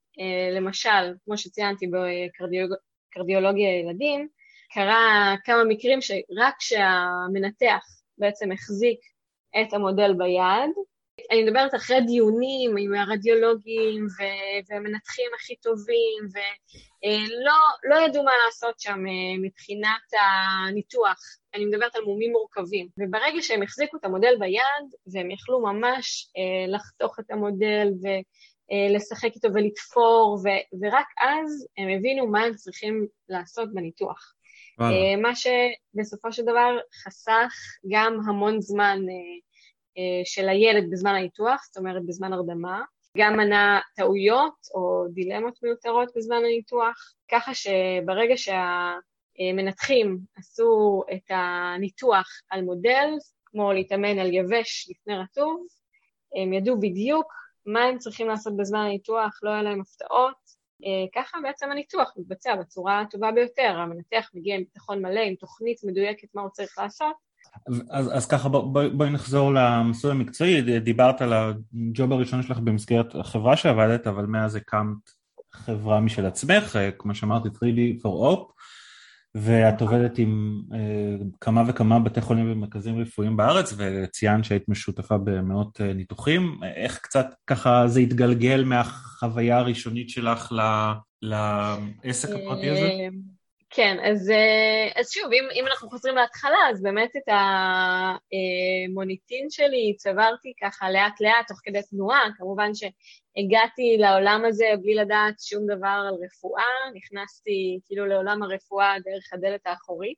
למשל, 0.55 1.13
כמו 1.25 1.37
שציינתי 1.37 1.85
בקרדיולוגיה 1.87 3.79
ילדים, 3.79 4.27
קרה 4.73 5.35
כמה 5.43 5.63
מקרים 5.63 6.01
שרק 6.01 6.55
כשהמנתח 6.59 7.85
בעצם 8.17 8.51
החזיק 8.51 8.99
את 9.61 9.73
המודל 9.73 10.13
ביד, 10.13 10.71
אני 11.31 11.43
מדברת 11.43 11.75
אחרי 11.75 12.01
דיונים 12.01 12.77
עם 12.77 12.93
הרדיולוגים 12.93 14.07
והמנתחים 14.69 15.25
הכי 15.35 15.55
טובים, 15.55 16.23
ולא 16.33 17.59
לא 17.83 18.05
ידעו 18.05 18.23
מה 18.23 18.31
לעשות 18.45 18.79
שם 18.79 19.07
אה, 19.07 19.37
מבחינת 19.41 20.07
הניתוח. 20.67 21.19
אני 21.55 21.65
מדברת 21.65 21.95
על 21.95 22.03
מומים 22.03 22.31
מורכבים. 22.31 22.87
וברגע 22.97 23.41
שהם 23.41 23.63
החזיקו 23.63 23.97
את 23.97 24.05
המודל 24.05 24.35
ביד, 24.39 24.87
והם 25.13 25.31
יכלו 25.31 25.61
ממש 25.61 26.29
אה, 26.37 26.73
לחתוך 26.73 27.19
את 27.19 27.31
המודל 27.31 27.87
אה, 28.05 28.19
לשחק 28.89 29.29
איתו 29.35 29.53
ולתפור, 29.53 30.39
ו- 30.43 30.77
ורק 30.81 31.07
אז 31.19 31.67
הם 31.77 31.89
הבינו 31.89 32.27
מה 32.27 32.43
הם 32.43 32.53
צריכים 32.53 33.07
לעשות 33.29 33.73
בניתוח. 33.73 34.33
וואלה. 34.79 34.95
אה, 34.95 35.15
מה 35.15 35.31
שבסופו 35.35 36.31
של 36.31 36.43
דבר 36.43 36.77
חסך 37.03 37.53
גם 37.87 38.17
המון 38.27 38.61
זמן 38.61 38.99
אה, 39.97 40.21
של 40.25 40.49
הילד 40.49 40.91
בזמן 40.91 41.15
הניתוח, 41.15 41.65
זאת 41.67 41.77
אומרת 41.77 42.05
בזמן 42.05 42.33
הרדמה, 42.33 42.81
גם 43.17 43.37
מנע 43.37 43.79
טעויות 43.95 44.67
או 44.73 45.05
דילמות 45.13 45.59
מיותרות 45.63 46.11
בזמן 46.15 46.37
הניתוח, 46.37 47.13
ככה 47.31 47.51
שברגע 47.53 48.33
שהמנתחים 48.37 50.19
עשו 50.37 51.03
את 51.13 51.31
הניתוח 51.31 52.27
על 52.49 52.61
מודל, 52.61 53.09
כמו 53.45 53.73
להתאמן 53.73 54.19
על 54.19 54.33
יבש 54.33 54.89
לפני 54.89 55.17
רטוב, 55.17 55.67
הם 56.35 56.53
ידעו 56.53 56.79
בדיוק 56.79 57.33
מה 57.67 57.83
הם 57.83 57.97
צריכים 57.97 58.27
לעשות 58.27 58.57
בזמן 58.57 58.79
הניתוח, 58.79 59.39
לא 59.43 59.49
היה 59.49 59.61
להם 59.61 59.81
הפתעות. 59.81 60.57
אה, 60.85 61.21
ככה 61.21 61.37
בעצם 61.43 61.71
הניתוח 61.71 62.13
מתבצע 62.17 62.55
בצורה 62.55 63.01
הטובה 63.01 63.31
ביותר, 63.31 63.75
המנתח 63.77 64.29
מגיע 64.33 64.55
עם 64.55 64.63
ביטחון 64.63 65.01
מלא, 65.01 65.19
עם 65.19 65.35
תוכנית 65.35 65.79
מדויקת 65.83 66.27
מה 66.35 66.41
הוא 66.41 66.49
צריך 66.49 66.77
לעשות. 66.77 67.27
אז, 67.91 68.17
אז 68.17 68.27
ככה 68.27 68.49
בואי 68.49 68.89
בוא, 68.89 69.05
נחזור 69.05 69.53
למסלול 69.53 70.13
המקצועי, 70.13 70.79
דיברת 70.79 71.21
על 71.21 71.33
הג'וב 71.33 72.11
הראשון 72.11 72.43
שלך 72.43 72.59
במסגרת 72.59 73.15
החברה 73.15 73.57
שעבדת, 73.57 74.07
אבל 74.07 74.25
מאז 74.25 74.55
הקמת 74.55 75.11
חברה 75.51 75.99
משל 75.99 76.25
עצמך, 76.25 76.75
אה, 76.75 76.91
כמו 76.91 77.15
שאמרתי, 77.15 77.49
3D 77.49 78.01
for 78.01 78.35
Op, 78.35 78.51
ואת 79.35 79.81
עובדת 79.81 80.17
עם 80.17 80.61
uh, 80.69 80.75
כמה 81.41 81.63
וכמה 81.67 81.99
בתי 81.99 82.21
חולים 82.21 82.51
ומרכזים 82.51 83.01
רפואיים 83.01 83.37
בארץ, 83.37 83.73
וציינת 83.77 84.45
שהיית 84.45 84.69
משותפה 84.69 85.17
במאות 85.17 85.81
uh, 85.81 85.83
ניתוחים. 85.83 86.59
איך 86.75 86.99
קצת 86.99 87.27
ככה 87.47 87.87
זה 87.87 87.99
התגלגל 87.99 88.63
מהחוויה 88.63 89.57
הראשונית 89.57 90.09
שלך 90.09 90.53
לעסק 91.21 92.29
הפרטי 92.29 92.69
הזה? 92.69 92.81
אה, 92.81 93.07
כן, 93.69 93.97
אז, 94.03 94.31
אז 94.95 95.09
שוב, 95.11 95.31
אם, 95.33 95.43
אם 95.59 95.67
אנחנו 95.67 95.89
חוזרים 95.89 96.15
להתחלה, 96.15 96.57
אז 96.71 96.81
באמת 96.81 97.09
את 97.17 97.33
המוניטין 98.87 99.47
שלי 99.49 99.93
צברתי 99.97 100.53
ככה 100.63 100.91
לאט 100.91 101.21
לאט, 101.21 101.47
תוך 101.47 101.59
כדי 101.63 101.79
תנועה, 101.89 102.21
כמובן 102.37 102.73
ש... 102.73 102.83
הגעתי 103.37 103.97
לעולם 103.99 104.43
הזה 104.47 104.65
בלי 104.81 104.95
לדעת 104.95 105.39
שום 105.39 105.65
דבר 105.65 106.05
על 106.07 106.15
רפואה, 106.25 106.91
נכנסתי 106.95 107.79
כאילו 107.85 108.05
לעולם 108.05 108.43
הרפואה 108.43 108.95
דרך 109.05 109.33
הדלת 109.33 109.67
האחורית, 109.67 110.17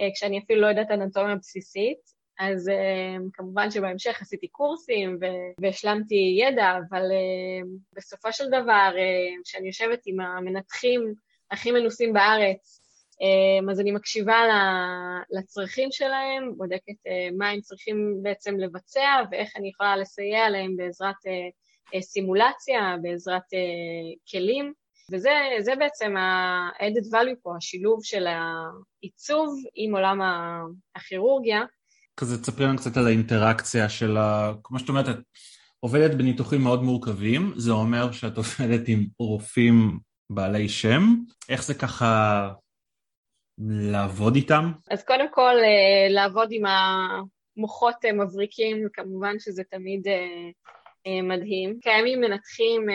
אה, 0.00 0.08
כשאני 0.14 0.40
אפילו 0.44 0.60
לא 0.60 0.66
יודעת 0.66 0.90
אנטומיה 0.90 1.36
בסיסית, 1.36 1.98
אז 2.38 2.68
אה, 2.68 3.16
כמובן 3.32 3.70
שבהמשך 3.70 4.22
עשיתי 4.22 4.48
קורסים 4.48 5.18
והשלמתי 5.60 6.36
ידע, 6.40 6.72
אבל 6.90 7.02
אה, 7.02 7.68
בסופו 7.92 8.32
של 8.32 8.48
דבר, 8.48 8.92
כשאני 9.44 9.66
יושבת 9.66 10.00
עם 10.06 10.20
המנתחים 10.20 11.14
הכי 11.50 11.70
מנוסים 11.70 12.12
בארץ, 12.12 12.78
אז 13.70 13.80
אני 13.80 13.92
מקשיבה 13.92 14.36
לצרכים 15.30 15.88
שלהם, 15.92 16.56
בודקת 16.56 16.94
מה 17.38 17.50
הם 17.50 17.60
צריכים 17.60 18.18
בעצם 18.22 18.56
לבצע 18.56 19.22
ואיך 19.30 19.56
אני 19.56 19.68
יכולה 19.68 19.96
לסייע 19.96 20.50
להם 20.50 20.76
בעזרת 20.76 21.14
סימולציה 22.00 22.96
בעזרת 23.02 23.54
אה, 23.54 23.58
כלים, 24.30 24.72
וזה 25.12 25.72
בעצם 25.78 26.16
ה-added 26.16 27.14
value 27.14 27.36
פה, 27.42 27.54
השילוב 27.56 27.98
של 28.02 28.26
העיצוב 28.26 29.56
עם 29.74 29.94
עולם 29.94 30.20
הכירורגיה. 30.96 31.62
כזה 32.16 32.42
תספרי 32.42 32.66
לנו 32.66 32.78
קצת 32.78 32.96
על 32.96 33.06
האינטראקציה 33.06 33.88
של 33.88 34.16
ה... 34.16 34.52
כמו 34.62 34.78
שאת 34.78 34.88
אומרת, 34.88 35.06
עובדת 35.80 36.14
בניתוחים 36.14 36.60
מאוד 36.60 36.82
מורכבים, 36.82 37.52
זה 37.56 37.70
אומר 37.70 38.12
שאת 38.12 38.36
עובדת 38.36 38.88
עם 38.88 39.06
רופאים 39.18 39.98
בעלי 40.30 40.68
שם. 40.68 41.00
איך 41.48 41.64
זה 41.64 41.74
ככה 41.74 42.48
לעבוד 43.68 44.34
איתם? 44.34 44.72
אז 44.90 45.04
קודם 45.04 45.26
כל, 45.30 45.54
אה, 45.64 46.06
לעבוד 46.10 46.48
עם 46.50 46.62
המוחות 46.66 48.04
אה, 48.04 48.12
מבריקים, 48.12 48.88
כמובן 48.92 49.38
שזה 49.38 49.62
תמיד 49.70 50.08
אה, 50.08 50.50
מדהים. 51.22 51.80
קיימים 51.80 52.20
מנתחים 52.20 52.86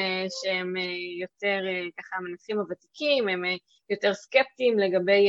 שהם 0.44 0.74
יותר, 1.22 1.62
ככה, 1.98 2.16
המנתחים 2.16 2.60
הוותיקים, 2.60 3.28
הם 3.28 3.44
יותר 3.90 4.14
סקפטיים 4.14 4.80
לגבי 4.80 5.28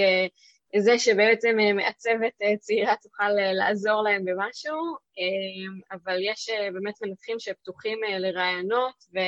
זה 0.77 0.99
שבעצם 0.99 1.57
מעצבת 1.75 2.33
צעירה 2.61 2.95
תוכל 3.03 3.29
לעזור 3.29 4.03
להם 4.03 4.25
במשהו, 4.25 4.97
אבל 5.93 6.19
יש 6.23 6.51
באמת 6.73 6.95
מנתחים 7.03 7.37
שפתוחים 7.39 7.99
לרעיונות 8.19 9.05
ו... 9.15 9.19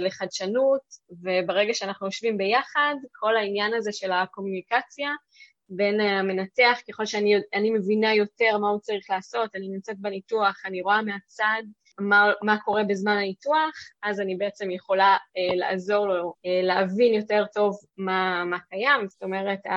לחדשנות, 0.00 0.80
וברגע 1.10 1.74
שאנחנו 1.74 2.06
יושבים 2.06 2.38
ביחד, 2.38 2.94
כל 3.12 3.36
העניין 3.36 3.74
הזה 3.74 3.92
של 3.92 4.12
הקומוניקציה 4.12 5.10
בין 5.68 6.00
המנתח, 6.00 6.78
ככל 6.88 7.06
שאני 7.06 7.70
מבינה 7.74 8.14
יותר 8.14 8.58
מה 8.58 8.68
הוא 8.68 8.80
צריך 8.80 9.10
לעשות, 9.10 9.54
אני 9.54 9.68
נמצאת 9.68 9.98
בניתוח, 9.98 10.62
אני 10.64 10.82
רואה 10.82 11.02
מהצד 11.02 11.62
מה, 12.00 12.32
מה 12.42 12.56
קורה 12.64 12.84
בזמן 12.84 13.16
הניתוח, 13.16 13.74
אז 14.02 14.20
אני 14.20 14.36
בעצם 14.36 14.70
יכולה 14.70 15.16
אה, 15.36 15.56
לעזור 15.56 16.06
לו 16.06 16.34
אה, 16.46 16.60
להבין 16.62 17.14
יותר 17.14 17.44
טוב 17.54 17.76
מה, 17.96 18.44
מה 18.44 18.58
קיים, 18.58 19.08
זאת 19.08 19.22
אומרת, 19.22 19.66
ה, 19.66 19.76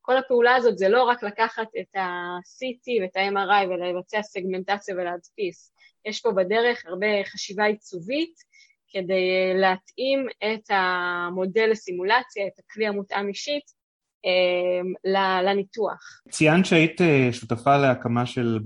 כל 0.00 0.16
הפעולה 0.16 0.54
הזאת 0.54 0.78
זה 0.78 0.88
לא 0.88 1.02
רק 1.02 1.22
לקחת 1.22 1.66
את 1.80 1.96
ה-CT 1.96 3.02
ואת 3.02 3.16
ה-MRI 3.16 3.68
ולבצע 3.68 4.22
סגמנטציה 4.22 4.94
ולהדפיס, 4.94 5.72
יש 6.04 6.20
פה 6.20 6.32
בדרך 6.32 6.86
הרבה 6.86 7.06
חשיבה 7.24 7.64
עיצובית 7.64 8.34
כדי 8.88 9.12
אה, 9.12 9.60
להתאים 9.60 10.26
את 10.44 10.70
המודל 10.70 11.68
לסימולציה, 11.70 12.46
את 12.46 12.58
הכלי 12.58 12.86
המותאם 12.86 13.28
אישית, 13.28 13.76
אה, 14.26 15.42
לניתוח. 15.42 16.22
ציינת 16.30 16.66
שהיית 16.66 17.00
אה, 17.00 17.28
שותפה 17.32 17.76
להקמה 17.76 18.26
של 18.26 18.58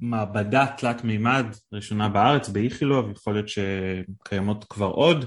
מעבדה 0.00 0.66
תלת 0.78 1.04
מימד 1.04 1.46
ראשונה 1.72 2.08
בארץ, 2.08 2.48
באיכילוב, 2.48 3.10
יכול 3.10 3.32
להיות 3.32 3.48
שקיימות 3.48 4.64
כבר 4.64 4.86
עוד. 4.86 5.24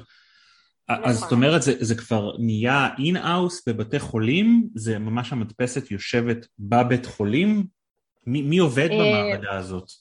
נכון. 0.89 1.03
אז 1.03 1.17
זאת 1.19 1.31
אומרת, 1.31 1.61
זה, 1.61 1.73
זה 1.79 1.95
כבר 1.95 2.31
נהיה 2.39 2.89
in-house 3.05 3.67
בבתי 3.67 3.99
חולים? 3.99 4.67
זה 4.75 4.99
ממש 4.99 5.31
המדפסת 5.33 5.91
יושבת 5.91 6.45
בבית 6.59 7.05
חולים? 7.05 7.63
מי, 8.27 8.41
מי 8.41 8.57
עובד 8.57 8.89
במעבדה 8.91 9.57
הזאת? 9.57 9.91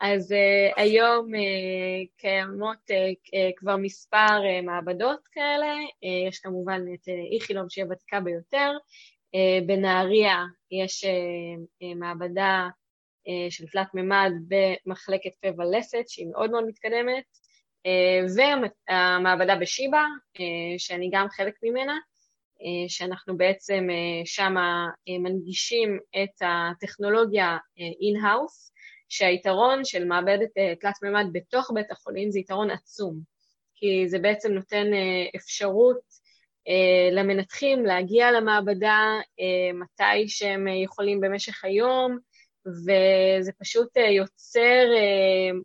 אז 0.00 0.32
uh, 0.32 0.80
היום 0.80 1.34
uh, 1.34 2.08
קיימות 2.16 2.78
uh, 2.90 3.36
כבר 3.56 3.76
מספר 3.76 4.16
uh, 4.40 4.66
מעבדות 4.66 5.28
כאלה, 5.32 5.74
uh, 5.74 6.28
יש 6.28 6.38
כמובן 6.38 6.80
את 6.94 7.08
uh, 7.08 7.34
איכילוב 7.34 7.66
שהיא 7.70 7.84
הוותיקה 7.84 8.20
ביותר, 8.20 8.70
uh, 9.36 9.66
בנהריה 9.66 10.44
יש 10.70 11.04
uh, 11.04 11.08
uh, 11.82 11.98
מעבדה 11.98 12.68
uh, 12.68 12.81
של 13.50 13.66
תלת 13.66 13.94
מימד 13.94 14.32
במחלקת 14.48 15.34
פה 15.40 15.48
ולסת 15.58 16.08
שהיא 16.08 16.26
מאוד 16.32 16.50
מאוד 16.50 16.64
מתקדמת, 16.66 17.24
uh, 17.86 18.44
והמעבדה 18.90 19.56
בשיבא, 19.56 20.04
uh, 20.36 20.40
שאני 20.78 21.10
גם 21.12 21.26
חלק 21.28 21.54
ממנה, 21.62 21.98
שאנחנו 22.88 23.36
בעצם 23.36 23.86
uh, 24.38 24.42
מנגישים 25.22 25.98
את 26.22 26.42
הטכנולוגיה 26.42 27.56
in-house, 27.76 28.72
שהיתרון 29.12 29.84
של 29.84 30.04
מעבדת 30.04 30.58
אה, 30.58 30.74
תלת 30.80 30.94
מימד 31.02 31.26
בתוך 31.32 31.70
בית 31.74 31.90
החולים 31.90 32.30
זה 32.30 32.38
יתרון 32.38 32.70
עצום, 32.70 33.20
כי 33.74 34.08
זה 34.08 34.18
בעצם 34.18 34.52
נותן 34.52 34.94
אה, 34.94 35.26
אפשרות 35.36 36.00
אה, 36.68 37.08
למנתחים 37.12 37.86
להגיע 37.86 38.30
למעבדה 38.32 38.98
מתי 39.74 40.28
שהם 40.28 40.68
יכולים 40.68 41.20
במשך 41.20 41.64
היום, 41.64 42.18
וזה 42.66 43.52
פשוט 43.58 43.96
יוצר, 43.96 44.84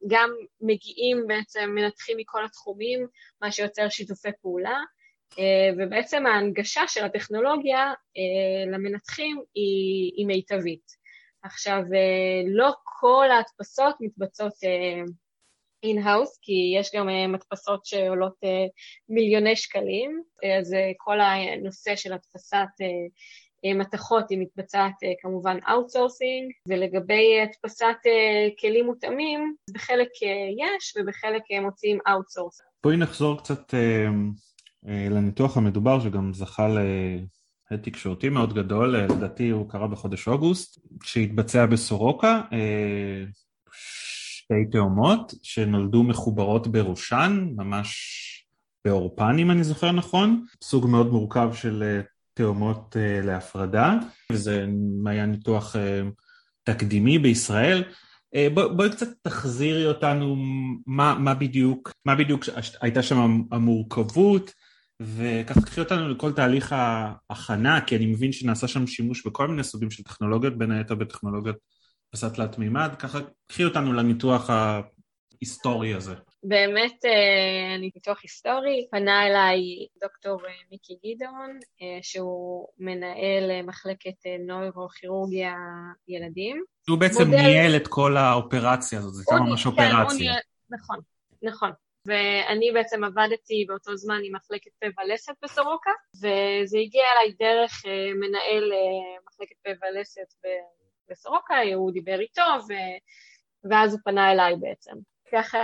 גם 0.08 0.30
מגיעים 0.62 1.24
בעצם 1.28 1.72
מנתחים 1.76 2.18
מכל 2.18 2.46
התחומים, 2.46 3.08
מה 3.42 3.52
שיוצר 3.52 3.90
שיתופי 3.90 4.30
פעולה, 4.42 4.80
ובעצם 5.78 6.26
ההנגשה 6.26 6.82
של 6.88 7.06
הטכנולוגיה 7.06 7.94
למנתחים 8.72 9.42
היא, 9.54 10.12
היא 10.18 10.26
מיטבית. 10.26 10.98
עכשיו, 11.44 11.82
לא 12.46 12.72
כל 13.00 13.28
ההדפסות 13.32 13.96
מתבצעות 14.00 14.54
in-house, 15.84 16.40
כי 16.42 16.74
יש 16.80 16.90
גם 16.96 17.08
מדפסות 17.32 17.86
שעולות 17.86 18.36
מיליוני 19.10 19.56
שקלים, 19.56 20.22
אז 20.60 20.76
כל 20.98 21.20
הנושא 21.20 21.96
של 21.96 22.14
הדפסת 22.14 22.68
מתכות 23.76 24.30
היא 24.30 24.40
מתבצעת 24.40 24.94
כמובן 25.22 25.58
outsourcing, 25.70 26.52
ולגבי 26.68 27.42
הדפסת 27.42 27.96
כלים 28.60 28.86
מותאמים, 28.86 29.56
בחלק 29.74 30.10
יש 30.58 30.94
ובחלק 30.98 31.42
מוציאים 31.62 32.00
outsource. 32.08 32.62
בואי 32.84 32.98
נחזור 32.98 33.38
קצת 33.38 33.74
לניתוח 34.84 35.58
המדובר 35.58 36.00
שגם 36.00 36.34
זכה 36.34 36.68
הד 37.72 37.80
תקשורתי 37.82 38.30
מאוד 38.30 38.54
גדול, 38.54 38.96
אה, 38.96 39.08
לדעתי 39.08 39.50
הוא 39.50 39.70
קרה 39.70 39.88
בחודש 39.88 40.28
אוגוסט, 40.28 40.80
שהתבצע 41.04 41.66
בסורוקה, 41.66 42.42
אה, 42.54 43.24
שתי 43.72 44.72
תאומות 44.72 45.34
שנולדו 45.44 46.04
מחוברות 46.04 46.68
בראשן, 46.68 47.48
ממש 47.56 48.24
בעורפן 48.86 49.40
אם 49.40 49.52
אני 49.52 49.64
זוכר 49.64 49.92
נכון, 49.92 50.46
סוג 50.64 50.88
מאוד 50.88 51.08
מורכב 51.08 51.50
של 51.54 51.84
אה, 51.84 52.02
תאומות 52.38 52.96
להפרדה, 53.24 53.94
וזה 54.32 54.66
היה 55.06 55.26
ניתוח 55.26 55.76
תקדימי 56.64 57.20
בישראל. 57.20 57.84
בואי 58.54 58.70
בוא 58.76 58.88
קצת 58.88 59.08
תחזירי 59.22 59.86
אותנו 59.86 60.36
מה, 60.86 61.16
מה 61.20 61.34
בדיוק, 61.34 61.92
מה 62.06 62.16
בדיוק 62.16 62.44
הייתה 62.82 63.04
שם 63.04 63.42
המורכבות, 63.52 64.52
וככה 65.02 65.62
קחי 65.62 65.80
אותנו 65.80 66.10
לכל 66.10 66.32
תהליך 66.32 66.76
ההכנה, 66.78 67.82
כי 67.82 67.96
אני 67.96 68.06
מבין 68.06 68.32
שנעשה 68.32 68.68
שם 68.68 68.88
שימוש 68.88 69.28
בכל 69.28 69.48
מיני 69.48 69.64
סוגים 69.64 69.92
של 69.92 70.04
טכנולוגיות, 70.04 70.58
בין 70.58 70.72
היתר 70.72 70.96
בטכנולוגיות 70.96 71.56
פסת 72.10 72.34
תלת 72.34 72.58
מימד, 72.58 72.90
ככה 73.00 73.20
קחי 73.48 73.66
אותנו 73.66 73.94
לניתוח 73.94 74.50
ההיסטורי 74.50 75.94
הזה. 75.94 76.16
באמת 76.48 77.06
אה, 77.06 77.78
ניתוח 77.80 78.20
היסטורי, 78.24 78.88
פנה 78.92 79.28
אליי 79.28 79.88
דוקטור 80.02 80.46
אה, 80.46 80.52
מיקי 80.72 80.94
גדעון, 81.06 81.60
אה, 81.82 82.00
שהוא 82.02 82.68
מנהל 82.78 83.62
מחלקת 83.64 84.16
נוירוכירורגיה 84.48 85.56
ילדים. 86.08 86.64
הוא 86.90 87.00
בעצם 87.00 87.24
מודל... 87.24 87.38
ניהל 87.38 87.76
את 87.76 87.88
כל 87.88 88.18
האופרציה 88.18 89.00
הזאת, 89.00 89.14
זה 89.14 89.24
הייתה 89.28 89.44
ממש 89.44 89.64
כן, 89.64 89.70
אופרציה. 89.70 90.20
ניהל... 90.20 90.40
נכון, 90.70 91.00
נכון. 91.42 91.72
ואני 92.06 92.72
בעצם 92.74 93.04
עבדתי 93.04 93.66
באותו 93.68 93.96
זמן 93.96 94.20
עם 94.24 94.36
מחלקת 94.36 94.72
פה 94.80 94.88
ולסת 95.02 95.34
בסורוקה, 95.44 95.92
וזה 96.16 96.78
הגיע 96.78 97.04
אליי 97.14 97.34
דרך 97.40 97.86
מנהל 98.20 98.72
מחלקת 99.28 99.56
פה 99.64 99.70
ולסת 99.70 100.34
בסורוקה, 101.10 101.56
הוא 101.76 101.92
דיבר 101.92 102.20
איתו, 102.20 102.42
ו... 102.70 102.74
ואז 103.70 103.94
הוא 103.94 104.00
פנה 104.06 104.32
אליי 104.32 104.56
בעצם. 104.56 104.94
ככה 105.32 105.58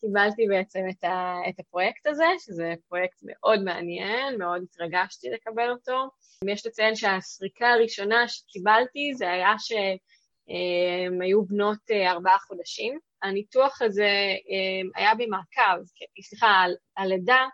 קיבלתי 0.00 0.46
בעצם 0.48 0.80
את, 0.90 1.04
ה, 1.04 1.40
את 1.48 1.60
הפרויקט 1.60 2.06
הזה, 2.06 2.24
שזה 2.38 2.74
פרויקט 2.88 3.18
מאוד 3.22 3.62
מעניין, 3.62 4.38
מאוד 4.38 4.62
התרגשתי 4.62 5.30
לקבל 5.30 5.70
אותו. 5.70 6.08
יש 6.46 6.66
לציין 6.66 6.94
שהסריקה 6.94 7.68
הראשונה 7.68 8.28
שקיבלתי 8.28 9.14
זה 9.14 9.30
היה 9.30 9.54
שהם 9.58 11.20
היו 11.20 11.44
בנות 11.44 11.78
אה, 11.90 12.10
ארבעה 12.10 12.38
חודשים, 12.38 12.98
הניתוח 13.22 13.82
הזה 13.82 14.10
אמ, 14.48 14.90
היה 14.94 15.14
במעקב, 15.14 15.84
סליחה, 16.22 16.64
הלידה 16.96 17.46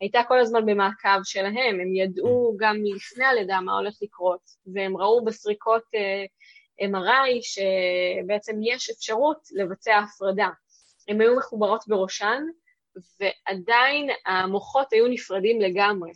הייתה 0.00 0.20
כל 0.28 0.38
הזמן 0.38 0.66
במעקב 0.66 1.20
שלהם, 1.24 1.80
הם 1.80 1.94
ידעו 1.94 2.56
גם 2.58 2.76
לפני 2.96 3.24
הלידה 3.24 3.60
מה 3.60 3.72
הולך 3.78 3.94
לקרות, 4.02 4.40
והם 4.74 4.96
ראו 4.96 5.24
בסריקות 5.24 5.82
אה, 5.94 6.24
MRI 6.86 7.40
שבעצם 7.42 8.56
יש 8.62 8.90
אפשרות 8.90 9.38
לבצע 9.54 9.98
הפרדה. 9.98 10.48
הן 11.08 11.20
היו 11.20 11.36
מחוברות 11.36 11.84
בראשן, 11.88 12.42
ועדיין 13.20 14.08
המוחות 14.26 14.92
היו 14.92 15.08
נפרדים 15.08 15.60
לגמרי. 15.60 16.10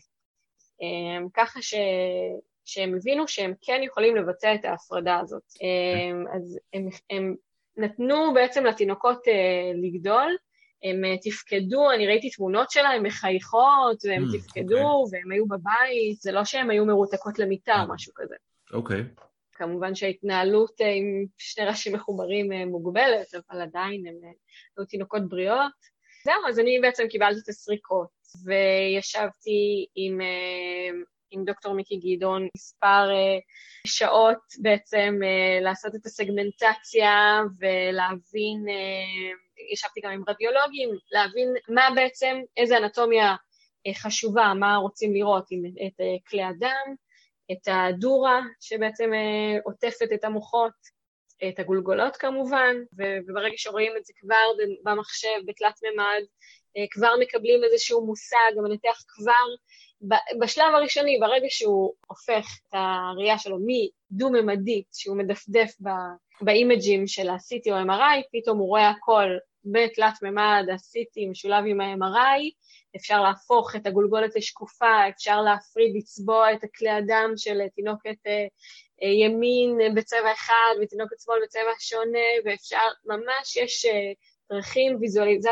אמ, 0.81 1.29
ככה 1.35 1.63
ש... 1.63 1.75
שהם 2.65 2.95
הבינו 2.95 3.29
שהם 3.29 3.55
כן 3.61 3.81
יכולים 3.83 4.17
לבצע 4.17 4.55
את 4.55 4.65
ההפרדה 4.65 5.19
הזאת. 5.19 5.43
אמ, 5.61 6.25
אז 6.37 6.59
הם, 6.73 6.89
הם 7.11 7.35
נתנו 7.77 8.35
בעצם 8.35 8.65
לתינוקות 8.65 9.19
uh, 9.19 9.77
לגדול, 9.83 10.37
הם 10.83 11.05
uh, 11.05 11.19
תפקדו, 11.23 11.91
אני 11.91 12.07
ראיתי 12.07 12.31
תמונות 12.31 12.71
שלהם, 12.71 12.97
הם 12.97 13.03
מחייכות, 13.03 14.05
והם 14.05 14.25
mm, 14.25 14.39
תפקדו, 14.39 14.77
okay. 14.77 14.83
אוקיי. 14.83 15.19
והם 15.19 15.33
היו 15.33 15.47
בבית, 15.47 16.21
זה 16.21 16.33
לא 16.33 16.45
שהם 16.45 16.71
היו 16.71 16.87
מרותקות 16.87 17.39
למיטה 17.39 17.75
או 17.83 17.91
mm. 17.91 17.95
משהו 17.95 18.13
כזה. 18.17 18.35
אוקיי. 18.73 19.01
Okay. 19.01 19.30
כמובן 19.61 19.95
שההתנהלות 19.95 20.81
עם 20.81 21.25
שני 21.39 21.65
ראשים 21.65 21.93
מחוברים 21.95 22.53
מוגבלת, 22.53 23.27
אבל 23.35 23.63
עדיין 23.63 24.07
הם 24.07 24.15
היו 24.77 24.87
תינוקות 24.87 25.29
בריאות. 25.29 25.73
זהו, 26.25 26.49
אז 26.49 26.59
אני 26.59 26.79
בעצם 26.83 27.09
קיבלתי 27.09 27.41
את 27.45 27.49
הסריקות, 27.49 28.09
וישבתי 28.45 29.87
עם, 29.95 30.21
עם 31.31 31.45
דוקטור 31.45 31.75
מיקי 31.75 31.97
גדעון 31.97 32.49
מספר 32.57 33.09
שעות 33.87 34.39
בעצם 34.63 35.15
לעשות 35.61 35.95
את 35.95 36.07
הסגמנטציה 36.07 37.41
ולהבין, 37.59 38.65
ישבתי 39.73 40.01
גם 40.01 40.11
עם 40.11 40.23
רדיולוגים, 40.29 40.91
להבין 41.13 41.49
מה 41.69 41.89
בעצם, 41.95 42.41
איזה 42.57 42.79
אנטומיה 42.79 43.35
חשובה, 43.95 44.53
מה 44.55 44.77
רוצים 44.77 45.15
לראות, 45.15 45.45
את 45.87 46.01
כלי 46.29 46.43
הדם, 46.43 46.95
את 47.53 47.69
הדורה 47.69 48.41
שבעצם 48.61 49.11
עוטפת 49.65 50.09
את 50.15 50.25
המוחות, 50.25 51.01
את 51.49 51.59
הגולגולות 51.59 52.17
כמובן, 52.17 52.77
וברגע 52.93 53.55
שרואים 53.57 53.93
את 53.97 54.05
זה 54.05 54.13
כבר 54.21 54.65
במחשב, 54.85 55.39
בתלת 55.47 55.81
מימד, 55.83 56.23
כבר 56.91 57.13
מקבלים 57.21 57.65
איזשהו 57.65 58.07
מושג, 58.07 58.59
המנתח 58.59 59.03
כבר, 59.09 59.47
בשלב 60.41 60.75
הראשוני, 60.75 61.19
ברגע 61.21 61.47
שהוא 61.49 61.93
הופך 62.07 62.59
את 62.69 62.75
הראייה 62.75 63.39
שלו 63.39 63.59
מדו-ממדית, 63.67 64.87
שהוא 64.93 65.17
מדפדף 65.17 65.73
באימג'ים 66.41 67.07
של 67.07 67.29
ה-CT 67.29 67.73
או 67.73 67.83
MRI, 67.87 68.23
פתאום 68.33 68.59
הוא 68.59 68.69
רואה 68.69 68.91
הכל 68.91 69.29
בתלת 69.65 70.23
מימד, 70.23 70.65
ה-CT 70.73 71.31
משולב 71.31 71.65
עם 71.67 71.81
ה-MRI, 71.81 72.51
אפשר 72.97 73.23
להפוך 73.23 73.77
את 73.77 73.87
הגולגולת 73.87 74.37
לשקופה, 74.37 75.09
אפשר 75.09 75.41
להפריד, 75.43 75.97
לצבוע 75.97 76.53
את 76.53 76.65
הכלי 76.65 76.91
הדם 76.91 77.33
של 77.37 77.59
תינוקת 77.75 78.17
ימין 79.23 79.79
בצבע 79.95 80.33
אחד 80.33 80.75
ותינוקת 80.83 81.21
שמאל 81.21 81.39
בצבע 81.45 81.73
שונה, 81.81 82.29
ואפשר, 82.45 82.79
ממש 83.07 83.57
יש 83.57 83.87
דרכים 84.53 84.97
ויזואליז... 85.01 85.47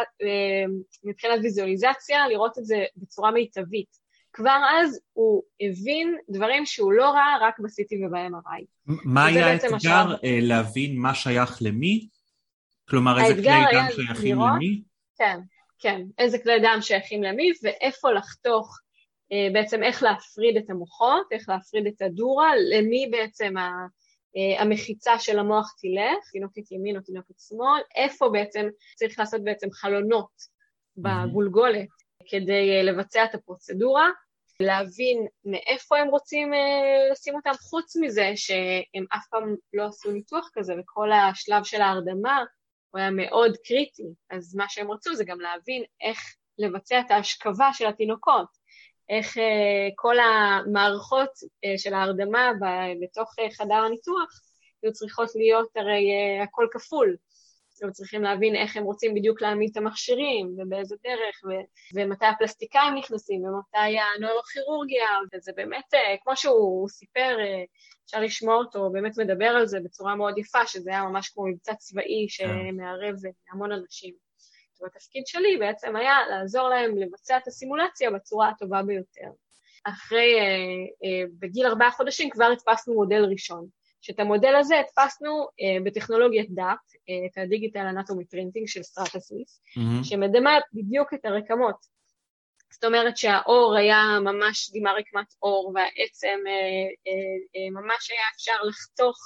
מבחינת 1.04 1.40
ויזואליזציה 1.42 2.28
לראות 2.28 2.58
את 2.58 2.64
זה 2.64 2.84
בצורה 2.96 3.30
מיטבית. 3.30 4.08
כבר 4.32 4.58
אז 4.70 5.00
הוא 5.12 5.42
הבין 5.60 6.16
דברים 6.28 6.66
שהוא 6.66 6.92
לא 6.92 7.10
ראה 7.10 7.36
רק 7.40 7.58
ב-CT 7.58 8.06
וב-MRI. 8.06 8.64
מה 8.86 9.26
היה 9.26 9.46
האתגר 9.46 9.76
השאר... 9.76 10.14
להבין 10.22 10.98
מה 10.98 11.14
שייך 11.14 11.58
למי? 11.60 12.08
כלומר, 12.88 13.20
איזה 13.20 13.42
כלי 13.42 13.52
דם 13.72 13.86
שייכים 13.94 14.36
לראות, 14.36 14.50
למי? 14.54 14.82
כן, 15.18 15.38
כן, 15.78 16.00
איזה 16.18 16.38
כלי 16.38 16.60
דם 16.60 16.78
שייכים 16.80 17.22
למי 17.22 17.52
ואיפה 17.62 18.12
לחתוך, 18.12 18.78
בעצם 19.52 19.82
איך 19.82 20.02
להפריד 20.02 20.56
את 20.56 20.70
המוחות, 20.70 21.26
איך 21.32 21.48
להפריד 21.48 21.86
את 21.86 22.02
הדורה, 22.02 22.50
למי 22.70 23.06
בעצם 23.10 23.54
המחיצה 24.58 25.18
של 25.18 25.38
המוח 25.38 25.74
תלך, 25.80 26.30
תינוקת 26.32 26.72
ימין 26.72 26.96
או 26.96 27.02
תינוקת 27.02 27.34
שמאל, 27.38 27.80
איפה 27.96 28.28
בעצם 28.28 28.68
צריך 28.96 29.18
לעשות 29.18 29.44
בעצם 29.44 29.70
חלונות 29.70 30.30
בגולגולת 30.96 31.88
כדי 32.30 32.82
לבצע 32.82 33.24
את 33.24 33.34
הפרוצדורה, 33.34 34.08
להבין 34.62 35.26
מאיפה 35.44 35.98
הם 35.98 36.08
רוצים 36.08 36.52
לשים 37.12 37.34
אותם, 37.34 37.50
חוץ 37.70 37.96
מזה 37.96 38.32
שהם 38.36 39.04
אף 39.16 39.26
פעם 39.30 39.54
לא 39.74 39.86
עשו 39.86 40.10
ניתוח 40.10 40.50
כזה, 40.52 40.74
וכל 40.80 41.12
השלב 41.12 41.64
של 41.64 41.80
ההרדמה 41.80 42.44
הוא 42.90 42.98
היה 42.98 43.10
מאוד 43.10 43.56
קריטי, 43.64 44.06
אז 44.30 44.54
מה 44.54 44.64
שהם 44.68 44.90
רצו 44.90 45.14
זה 45.14 45.24
גם 45.24 45.40
להבין 45.40 45.82
איך 46.00 46.18
לבצע 46.58 47.00
את 47.00 47.10
ההשכבה 47.10 47.68
של 47.72 47.86
התינוקות, 47.86 48.48
איך 49.08 49.36
uh, 49.36 49.40
כל 49.94 50.16
המערכות 50.18 51.28
uh, 51.28 51.78
של 51.78 51.94
ההרדמה 51.94 52.50
ב- 52.60 53.04
בתוך 53.04 53.34
uh, 53.38 53.54
חדר 53.56 53.74
הניתוח 53.74 54.40
היו 54.82 54.92
צריכות 54.92 55.34
להיות 55.34 55.76
הרי 55.76 56.10
uh, 56.10 56.42
הכל 56.42 56.66
כפול. 56.72 57.16
הם 57.82 57.92
צריכים 57.92 58.22
להבין 58.22 58.56
איך 58.56 58.76
הם 58.76 58.84
רוצים 58.84 59.14
בדיוק 59.14 59.42
להעמיד 59.42 59.70
את 59.70 59.76
המכשירים, 59.76 60.56
ובאיזה 60.58 60.96
דרך, 61.04 61.42
ו- 61.44 61.98
ומתי 61.98 62.26
הפלסטיקאים 62.26 62.94
נכנסים, 62.94 63.44
ומתי 63.44 63.98
הנוירוכירורגיה, 63.98 65.08
וזה 65.32 65.52
באמת, 65.56 65.94
uh, 65.94 65.98
כמו 66.24 66.36
שהוא 66.36 66.88
סיפר, 66.88 67.36
uh, 67.38 67.66
אפשר 68.08 68.20
לשמוע 68.20 68.54
אותו, 68.54 68.90
באמת 68.90 69.18
מדבר 69.18 69.46
על 69.46 69.66
זה 69.66 69.80
בצורה 69.80 70.16
מאוד 70.16 70.38
יפה, 70.38 70.66
שזה 70.66 70.90
היה 70.90 71.02
ממש 71.02 71.28
כמו 71.28 71.46
מבצע 71.46 71.74
צבאי 71.74 72.26
שמערב 72.28 73.14
המון 73.52 73.72
אנשים. 73.72 74.14
והתפקיד 74.82 75.26
שלי 75.26 75.56
בעצם 75.56 75.96
היה 75.96 76.14
לעזור 76.30 76.68
להם 76.68 76.98
לבצע 76.98 77.36
את 77.36 77.46
הסימולציה 77.46 78.10
בצורה 78.10 78.48
הטובה 78.48 78.82
ביותר. 78.82 79.30
אחרי, 79.84 80.40
אה, 80.40 80.44
אה, 81.04 81.24
בגיל 81.38 81.66
ארבעה 81.66 81.90
חודשים 81.90 82.30
כבר 82.30 82.44
הדפסנו 82.44 82.94
מודל 82.94 83.24
ראשון, 83.24 83.66
שאת 84.00 84.20
המודל 84.20 84.54
הזה 84.54 84.74
הדפסנו 84.78 85.46
אה, 85.60 85.84
בטכנולוגיית 85.84 86.50
DAP, 86.50 86.78
אה, 87.08 87.26
את 87.32 87.38
ה 87.38 87.44
digital 87.44 87.86
anatomy 87.86 88.24
printing 88.24 88.68
של 88.68 88.82
Stratasys, 88.82 89.60
mm-hmm. 89.78 90.04
שמדמה 90.04 90.58
בדיוק 90.72 91.14
את 91.14 91.24
הרקמות. 91.24 91.98
זאת 92.70 92.84
אומרת 92.84 93.16
שהאור 93.16 93.76
היה 93.76 94.02
ממש 94.20 94.70
דימה 94.72 94.90
רקמת 94.92 95.34
אור, 95.42 95.72
והעצם 95.74 96.38
אה, 96.46 96.52
אה, 97.06 97.12
אה, 97.56 97.70
ממש 97.82 98.10
היה 98.10 98.20
אפשר 98.36 98.62
לחתוך 98.68 99.16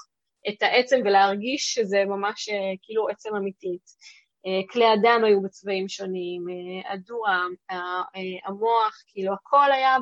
את 0.48 0.62
העצם 0.62 1.00
ולהרגיש 1.04 1.74
שזה 1.74 2.04
ממש 2.04 2.48
כאילו 2.82 3.08
עצם 3.08 3.36
אמיתית. 3.36 4.12
כלי 4.70 4.84
הדם 4.86 5.22
היו 5.24 5.42
בצבעים 5.42 5.88
שונים, 5.88 6.44
הדור, 6.92 7.26
המוח, 8.46 8.94
כאילו 9.06 9.32
הכל 9.32 9.72
היה 9.72 9.96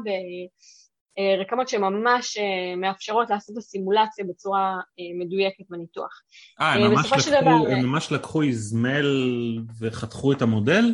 ברקמות 1.16 1.68
שממש 1.68 2.38
מאפשרות 2.76 3.30
לעשות 3.30 3.52
את 3.52 3.58
הסימולציה 3.58 4.24
בצורה 4.24 4.76
מדויקת 5.20 5.64
בניתוח. 5.68 6.22
אה, 6.60 6.72
הם 6.72 6.92
ממש, 6.92 7.12
לקחו, 7.12 7.30
דבר... 7.40 7.72
הם 7.72 7.86
ממש 7.86 8.12
לקחו 8.12 8.42
איזמל 8.42 9.06
וחתכו 9.80 10.32
את 10.32 10.42
המודל? 10.42 10.84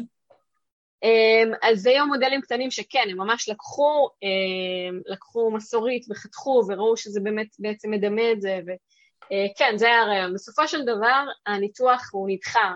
אז 1.63 1.81
זה 1.81 1.91
היו 1.91 2.07
מודלים 2.07 2.41
קטנים 2.41 2.71
שכן, 2.71 3.05
הם 3.11 3.17
ממש 3.17 3.49
לקחו, 3.49 4.09
לקחו 5.07 5.51
מסורית 5.51 6.07
וחתכו 6.11 6.63
וראו 6.69 6.97
שזה 6.97 7.21
באמת 7.21 7.47
בעצם 7.59 7.91
מדמה 7.91 8.33
את 8.33 8.41
זה, 8.41 8.61
ו... 8.67 8.71
אה, 9.33 9.79
זה 9.79 9.87
היה 9.87 10.03
הרעיון. 10.03 10.35
בסופו 10.35 10.69
של 10.69 10.83
דבר, 10.83 11.25
הניתוח 11.47 12.11
הוא 12.13 12.29
נדחה 12.31 12.75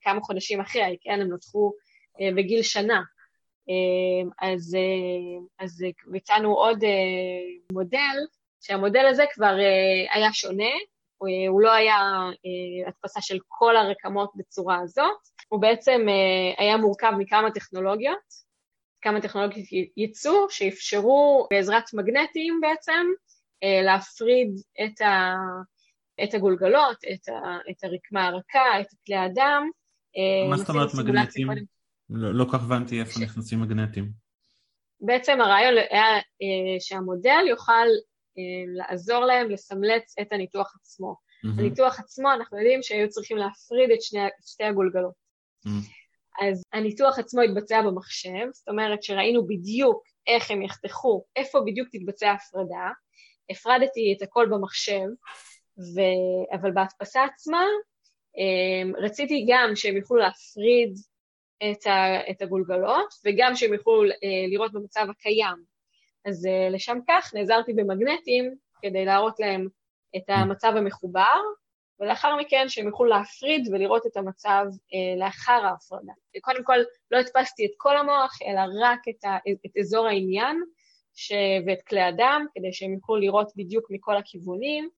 כמה 0.00 0.20
חודשים 0.20 0.60
אחרי, 0.60 0.96
כן, 1.00 1.20
הם 1.20 1.28
נותחו 1.28 1.72
אה, 2.20 2.28
בגיל 2.36 2.62
שנה. 2.62 3.02
אה, 3.68 4.48
אז, 4.48 4.76
אז 5.58 5.84
ביצענו 6.06 6.54
עוד 6.54 6.78
מודל, 7.72 8.16
שהמודל 8.60 9.06
הזה 9.06 9.24
כבר 9.32 9.56
היה 10.14 10.32
שונה, 10.32 10.70
הוא 11.48 11.60
לא 11.60 11.72
היה 11.72 11.96
הדפסה 12.86 13.20
של 13.20 13.38
כל 13.48 13.76
הרקמות 13.76 14.30
בצורה 14.34 14.78
הזאת, 14.78 15.33
הוא 15.48 15.60
בעצם 15.60 16.06
היה 16.58 16.76
מורכב 16.76 17.12
מכמה 17.18 17.50
טכנולוגיות, 17.50 18.44
כמה 19.02 19.20
טכנולוגיות 19.20 19.66
ייצוא 19.96 20.46
שאפשרו 20.50 21.46
בעזרת 21.50 21.94
מגנטים 21.94 22.60
בעצם 22.60 23.06
להפריד 23.84 24.50
את 24.84 25.00
ה... 25.00 25.34
את 26.22 26.34
הגולגלות, 26.34 26.96
את, 27.12 27.28
ה, 27.28 27.58
את 27.70 27.84
הרקמה 27.84 28.26
הרכה, 28.26 28.80
את 28.80 28.86
כלי 29.06 29.16
הדם. 29.16 29.70
אה, 30.16 30.50
מה 30.50 30.56
זאת 30.56 30.68
אומרת 30.68 30.94
מגנטים? 30.94 31.48
לא, 32.10 32.34
לא 32.34 32.44
כך 32.52 32.62
הבנתי 32.62 33.00
איפה 33.00 33.12
ש... 33.12 33.22
נכנסים 33.22 33.60
מגנטים. 33.60 34.10
בעצם 35.00 35.40
הרעיון 35.40 35.74
היה 35.90 36.16
אה, 36.16 36.80
שהמודל 36.80 37.44
יוכל 37.48 37.86
אה, 38.38 38.64
לעזור 38.76 39.24
להם 39.24 39.50
לסמלץ 39.50 40.14
את 40.20 40.32
הניתוח 40.32 40.76
עצמו. 40.80 41.14
Mm-hmm. 41.14 41.60
הניתוח 41.60 42.00
עצמו, 42.00 42.32
אנחנו 42.32 42.58
יודעים 42.58 42.82
שהיו 42.82 43.08
צריכים 43.08 43.36
להפריד 43.36 43.90
את, 43.90 44.02
שני, 44.02 44.20
שתי 44.46 44.64
הגולגלות. 44.64 45.23
אז 46.42 46.62
הניתוח 46.72 47.18
עצמו 47.18 47.40
התבצע 47.40 47.82
במחשב, 47.82 48.46
זאת 48.52 48.68
אומרת 48.68 49.02
שראינו 49.02 49.46
בדיוק 49.46 50.04
איך 50.26 50.50
הם 50.50 50.62
יחתכו, 50.62 51.24
איפה 51.36 51.60
בדיוק 51.66 51.88
תתבצע 51.92 52.30
ההפרדה, 52.30 52.90
הפרדתי 53.50 54.14
את 54.16 54.22
הכל 54.22 54.46
במחשב, 54.50 55.06
ו... 55.78 56.00
אבל 56.54 56.70
בהדפסה 56.72 57.24
עצמה 57.24 57.64
אמ, 58.36 58.92
רציתי 58.96 59.46
גם 59.48 59.76
שהם 59.76 59.96
יוכלו 59.96 60.16
להפריד 60.16 60.98
את, 61.70 61.86
ה... 61.86 62.30
את 62.30 62.42
הגולגלות 62.42 63.14
וגם 63.24 63.54
שהם 63.54 63.74
יוכלו 63.74 64.04
אה, 64.04 64.46
לראות 64.50 64.72
במצב 64.72 65.06
הקיים. 65.10 65.64
אז 66.24 66.46
אה, 66.46 66.68
לשם 66.70 66.98
כך 67.08 67.34
נעזרתי 67.34 67.72
במגנטים 67.72 68.54
כדי 68.82 69.04
להראות 69.04 69.40
להם 69.40 69.68
את 70.16 70.22
המצב 70.28 70.72
המחובר, 70.76 71.40
ולאחר 72.00 72.36
מכן 72.36 72.68
שהם 72.68 72.86
יוכלו 72.86 73.06
להפריד 73.06 73.68
ולראות 73.72 74.06
את 74.06 74.16
המצב 74.16 74.64
אה, 74.94 75.26
לאחר 75.26 75.66
ההפרדה. 75.66 76.12
קודם 76.40 76.64
כל, 76.64 76.78
לא 77.10 77.18
הדפסתי 77.18 77.66
את 77.66 77.70
כל 77.76 77.96
המוח, 77.96 78.38
אלא 78.46 78.60
רק 78.80 79.00
את, 79.08 79.24
ה, 79.24 79.36
את 79.66 79.76
אזור 79.80 80.06
העניין 80.06 80.62
ש, 81.14 81.32
ואת 81.66 81.82
כלי 81.82 82.02
הדם, 82.02 82.46
כדי 82.54 82.72
שהם 82.72 82.92
יוכלו 82.92 83.16
לראות 83.16 83.52
בדיוק 83.56 83.90
מכל 83.90 84.16
הכיוונים, 84.16 84.88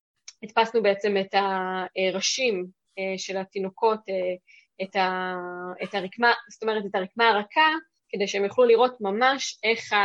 הדפסנו 0.43 0.83
בעצם 0.83 1.15
את 1.17 1.35
הראשים 1.35 2.67
אה, 2.99 3.17
של 3.17 3.37
התינוקות, 3.37 3.99
אה, 4.09 4.35
את, 4.83 4.95
ה, 4.95 5.35
את 5.83 5.95
הרקמה, 5.95 6.33
זאת 6.49 6.63
אומרת 6.63 6.85
את 6.85 6.95
הרקמה 6.95 7.29
הרכה, 7.29 7.71
כדי 8.09 8.27
שהם 8.27 8.43
יוכלו 8.43 8.65
לראות 8.65 9.01
ממש 9.01 9.59
איך, 9.63 9.93
ה, 9.93 9.97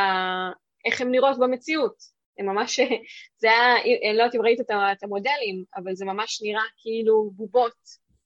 איך 0.84 1.00
הם 1.00 1.10
נראות 1.10 1.38
במציאות. 1.38 2.11
הם 2.38 2.46
ממש, 2.46 2.80
זה 3.40 3.50
היה, 3.50 3.82
אני 3.82 4.16
לא 4.16 4.22
יודעת 4.22 4.34
אם 4.34 4.42
ראית 4.42 4.60
את 4.92 5.02
המודלים, 5.02 5.64
אבל 5.76 5.94
זה 5.94 6.04
ממש 6.04 6.42
נראה 6.42 6.62
כאילו 6.78 7.30
בובות 7.34 7.76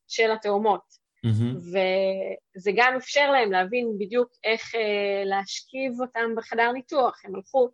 של 0.08 0.30
התאומות. 0.30 1.06
Mm-hmm. 1.26 1.56
וזה 2.56 2.70
גם 2.74 2.96
אפשר 2.96 3.30
להם 3.30 3.52
להבין 3.52 3.98
בדיוק 3.98 4.28
איך 4.44 4.74
אה, 4.74 5.24
להשכיב 5.24 6.00
אותם 6.00 6.34
בחדר 6.36 6.72
ניתוח. 6.72 7.20
הם 7.24 7.34
הלכו 7.34 7.68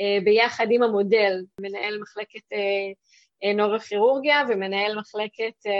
אה, 0.00 0.18
ביחד 0.24 0.66
עם 0.70 0.82
המודל, 0.82 1.42
מנהל 1.60 1.98
מחלקת 2.00 2.52
אה, 2.52 3.52
נורוכירורגיה 3.52 4.42
ומנהל 4.48 4.98
מחלקת 4.98 5.70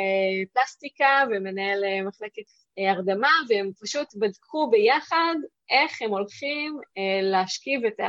פלסטיקה 0.53 1.25
ומנהל 1.31 1.85
מחלקת 2.07 2.43
הרדמה, 2.79 3.31
והם 3.49 3.71
פשוט 3.81 4.09
בדקו 4.19 4.71
ביחד 4.71 5.35
איך 5.70 6.03
הם 6.03 6.11
הולכים 6.11 6.79
להשכיב 7.22 7.85
את, 7.85 8.00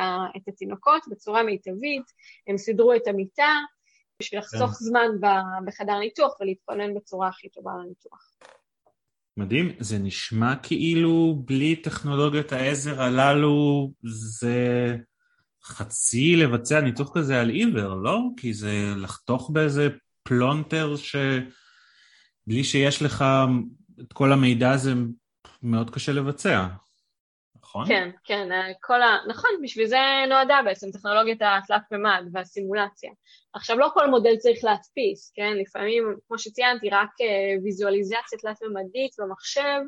התינוקות 0.47 1.01
בצורה 1.11 1.43
מיטבית, 1.43 2.05
הם 2.47 2.57
סידרו 2.57 2.93
את 2.93 3.07
המיטה 3.07 3.53
בשביל 4.19 4.39
לחסוך 4.39 4.69
כן. 4.69 4.85
זמן 4.85 5.07
בחדר 5.65 5.99
ניתוח 5.99 6.41
ולהתכונן 6.41 6.93
בצורה 6.93 7.27
הכי 7.27 7.49
טובה 7.49 7.71
לניתוח. 7.83 8.35
מדהים, 9.37 9.71
זה 9.79 9.97
נשמע 9.97 10.55
כאילו 10.55 11.35
בלי 11.45 11.75
טכנולוגיות 11.75 12.51
העזר 12.51 13.01
הללו 13.01 13.91
זה 14.03 14.95
חצי 15.63 16.35
לבצע 16.35 16.81
ניתוח 16.81 17.17
כזה 17.17 17.41
על 17.41 17.49
עיוור, 17.49 17.95
לא? 17.95 18.19
כי 18.37 18.53
זה 18.53 18.93
לחתוך 18.97 19.49
באיזה 19.53 19.89
פלונטר 20.23 20.95
שבלי 20.95 22.63
שיש 22.63 23.01
לך 23.01 23.25
את 24.01 24.13
כל 24.13 24.31
המידע 24.31 24.71
הזה 24.71 24.93
מאוד 25.63 25.89
קשה 25.89 26.11
לבצע. 26.11 26.67
נכון? 27.75 27.87
כן, 27.87 28.09
כן, 28.23 28.49
כל 28.81 29.01
ה... 29.01 29.17
נכון, 29.27 29.49
בשביל 29.63 29.87
זה 29.87 29.97
נועדה 30.29 30.59
בעצם 30.65 30.91
טכנולוגיית 30.91 31.41
התלת 31.41 31.81
מימד 31.91 32.23
והסימולציה. 32.33 33.11
עכשיו, 33.53 33.77
לא 33.77 33.89
כל 33.93 34.07
מודל 34.07 34.35
צריך 34.37 34.63
להדפיס, 34.63 35.31
כן? 35.35 35.53
לפעמים, 35.57 36.15
כמו 36.27 36.39
שציינתי, 36.39 36.89
רק 36.89 37.09
אה, 37.21 37.63
ויזואליזציה 37.63 38.39
תלת-ממדית 38.41 39.11
במחשב 39.19 39.79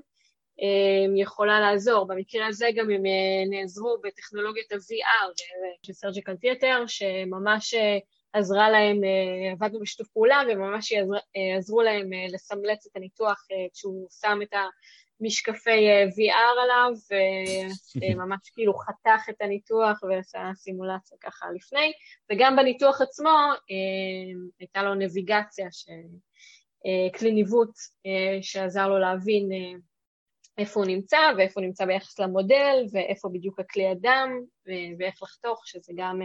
אה, 0.62 1.22
יכולה 1.22 1.60
לעזור. 1.60 2.08
במקרה 2.08 2.48
הזה 2.48 2.68
גם 2.76 2.90
הם 2.90 3.06
אה, 3.06 3.50
נעזרו 3.50 3.98
בטכנולוגיית 4.04 4.72
ה-VR 4.72 5.32
של 5.84 5.94
סרג'יקל 5.94 6.36
תיאטר, 6.36 6.84
שממש 6.88 7.74
עזרה 8.34 8.70
להם, 8.70 9.02
עבדנו 9.52 9.80
בשיתוף 9.80 10.08
פעולה, 10.08 10.42
וממש 10.50 10.94
עזרו 11.58 11.82
להם 11.82 12.10
לסמלץ 12.34 12.88
את 12.88 12.96
הניתוח 12.96 13.46
כשהוא 13.74 14.08
שם 14.22 14.40
את 14.44 14.54
ה... 14.54 14.66
משקפי 15.22 15.90
אה, 15.90 16.04
VR 16.04 16.62
עליו, 16.64 16.92
וממש 18.02 18.40
אה, 18.48 18.52
כאילו 18.54 18.74
חתך 18.74 19.30
את 19.30 19.42
הניתוח 19.42 20.04
ועשה 20.04 20.52
סימולציה 20.56 21.18
ככה 21.22 21.46
לפני, 21.56 21.92
וגם 22.32 22.56
בניתוח 22.56 23.02
עצמו 23.02 23.30
אה, 23.72 24.40
הייתה 24.60 24.84
לו 24.84 24.96
נביגציה, 24.96 25.68
ש... 25.72 25.86
כלי 27.20 27.32
ניווט 27.32 27.70
שעזר 28.42 28.88
לו 28.88 29.00
להבין 29.00 29.50
איפה 30.58 30.80
הוא 30.80 30.88
נמצא 30.88 31.18
ואיפה 31.38 31.62
הוא 31.62 31.68
נמצא 31.68 31.86
ביחס 31.86 32.20
למודל 32.20 32.86
ואיפה 32.92 33.30
בדיוק 33.34 33.60
הכלי 33.60 33.88
הדם 33.88 34.30
ואיך 35.00 35.24
לחתוך, 35.24 35.68
שזה 35.68 35.94
גם 35.96 36.22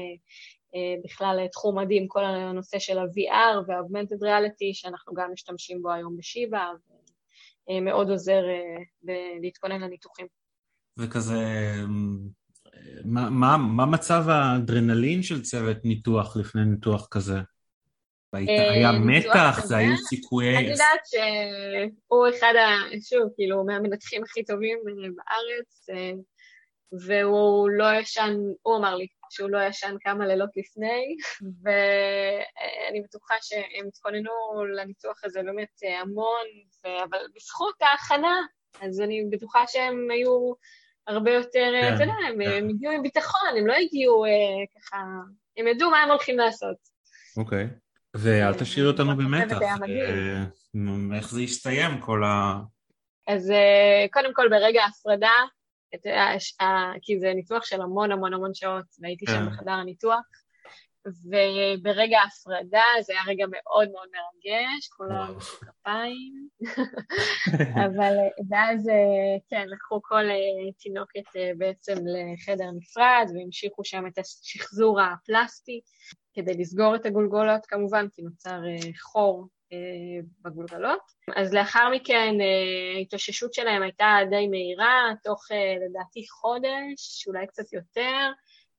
בכלל 1.04 1.46
תחום 1.52 1.78
מדהים, 1.78 2.08
כל 2.08 2.24
הנושא 2.24 2.78
של 2.78 2.98
ה-VR 2.98 3.66
וה-Augmented 3.66 4.22
Reality 4.22 4.70
שאנחנו 4.72 5.14
גם 5.14 5.32
משתמשים 5.32 5.82
בו 5.82 5.92
היום 5.92 6.16
בשיבא. 6.16 6.70
מאוד 7.82 8.10
עוזר 8.10 8.42
אה, 8.48 9.14
להתכונן 9.40 9.80
לניתוחים. 9.80 10.26
וכזה, 10.98 11.34
מה, 13.04 13.30
מה, 13.30 13.56
מה 13.56 13.86
מצב 13.86 14.24
האדרנלין 14.28 15.22
של 15.22 15.42
צוות 15.42 15.76
ניתוח 15.84 16.36
לפני 16.36 16.64
ניתוח 16.64 17.08
כזה? 17.10 17.38
אה, 18.34 18.70
היה 18.72 18.92
מתח, 18.92 19.60
זה 19.64 19.76
היו 19.76 19.96
סיכויי... 19.96 20.56
אני 20.56 20.70
יודעת 20.70 21.00
שהוא 21.06 22.28
אחד, 22.28 22.52
ה... 22.58 23.00
שוב, 23.08 23.32
כאילו, 23.36 23.64
מהמנתחים 23.64 24.22
הכי 24.22 24.44
טובים 24.44 24.78
בארץ, 25.16 25.86
והוא 27.06 27.70
לא 27.70 27.84
ישן, 28.00 28.36
הוא 28.62 28.76
אמר 28.76 28.94
לי 28.94 29.06
שהוא 29.32 29.50
לא 29.50 29.58
ישן 29.68 29.94
כמה 30.00 30.26
לילות 30.26 30.50
לפני, 30.56 31.16
ואני 31.62 33.00
בטוחה 33.02 33.34
שהם 33.40 33.88
התכוננו 33.88 34.30
לניתוח 34.76 35.24
הזה 35.24 35.42
באמת 35.42 35.80
המון, 36.02 36.46
אבל 36.84 37.18
בזכות 37.36 37.74
ההכנה, 37.82 38.40
אז 38.80 39.00
אני 39.00 39.24
בטוחה 39.30 39.64
שהם 39.66 40.08
היו 40.10 40.52
הרבה 41.06 41.32
יותר, 41.32 41.72
כן, 41.80 41.94
אתה 41.94 42.02
יודע, 42.02 42.14
הם, 42.28 42.44
כן. 42.44 42.50
הם 42.50 42.68
הגיעו 42.68 42.92
עם 42.92 43.02
ביטחון, 43.02 43.50
הם 43.58 43.66
לא 43.66 43.74
הגיעו 43.74 44.24
אה, 44.24 44.30
ככה, 44.76 44.96
הם 45.56 45.66
ידעו 45.66 45.90
מה 45.90 46.02
הם 46.02 46.10
הולכים 46.10 46.38
לעשות. 46.38 46.76
אוקיי, 47.36 47.66
ואל 48.14 48.54
תשאיר 48.54 48.86
אותנו 48.86 49.16
במתח, 49.16 49.58
אה, 49.62 51.16
איך 51.16 51.30
זה 51.30 51.42
יסתיים 51.42 52.00
כל 52.00 52.24
ה... 52.24 52.60
אז 53.28 53.50
אה, 53.50 54.06
קודם 54.12 54.34
כל 54.34 54.48
ברגע 54.48 54.82
ההפרדה, 54.82 55.32
את, 55.94 56.06
ה, 56.60 56.92
כי 57.02 57.20
זה 57.20 57.34
ניתוח 57.34 57.64
של 57.64 57.82
המון 57.82 58.12
המון 58.12 58.34
המון 58.34 58.54
שעות, 58.54 58.84
והייתי 59.00 59.26
שם 59.26 59.32
כן. 59.32 59.46
בחדר 59.46 59.70
הניתוח, 59.70 60.22
וברגע 61.06 62.18
ההפרדה 62.20 62.82
זה 63.00 63.12
היה 63.12 63.22
רגע 63.26 63.44
מאוד 63.50 63.90
מאוד 63.90 64.08
מרגש, 64.08 64.88
כולם 64.96 65.34
כפיים, 65.40 66.48
אבל 67.86 68.14
ואז 68.50 68.88
כן, 69.50 69.66
לקחו 69.68 70.02
כל 70.02 70.24
אה, 70.30 70.72
תינוקת 70.78 71.36
אה, 71.36 71.50
בעצם 71.58 71.92
לחדר 71.92 72.70
נפרד 72.76 73.26
והמשיכו 73.34 73.84
שם 73.84 74.06
את 74.06 74.18
השחזור 74.18 75.00
הפלסטי 75.00 75.80
כדי 76.34 76.54
לסגור 76.58 76.96
את 76.96 77.06
הגולגולות 77.06 77.66
כמובן, 77.66 78.06
כי 78.12 78.22
נוצר 78.22 78.60
אה, 78.66 78.90
חור 79.02 79.48
בגולגלות. 80.42 81.00
אז 81.36 81.54
לאחר 81.54 81.90
מכן 81.94 82.34
ההתאוששות 82.96 83.54
שלהם 83.54 83.82
הייתה 83.82 84.18
די 84.30 84.48
מהירה, 84.48 85.10
תוך 85.24 85.46
לדעתי 85.88 86.28
חודש, 86.28 87.26
אולי 87.26 87.46
קצת 87.46 87.72
יותר, 87.72 88.30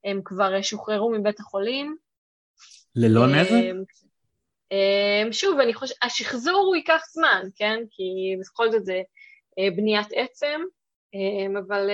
הם 0.03 0.21
כבר 0.25 0.62
שוחררו 0.62 1.12
מבית 1.12 1.39
החולים. 1.39 1.97
ללא 2.95 3.27
נזק? 3.27 3.56
שוב, 5.32 5.60
אני 5.60 5.73
חושבת, 5.73 5.97
השחזור 6.03 6.65
הוא 6.67 6.75
ייקח 6.75 7.01
זמן, 7.13 7.43
כן? 7.56 7.79
כי 7.89 8.36
בכל 8.41 8.71
זאת 8.71 8.86
זה 8.86 9.01
בניית 9.75 10.08
עצם, 10.15 10.62
אבל 11.60 11.89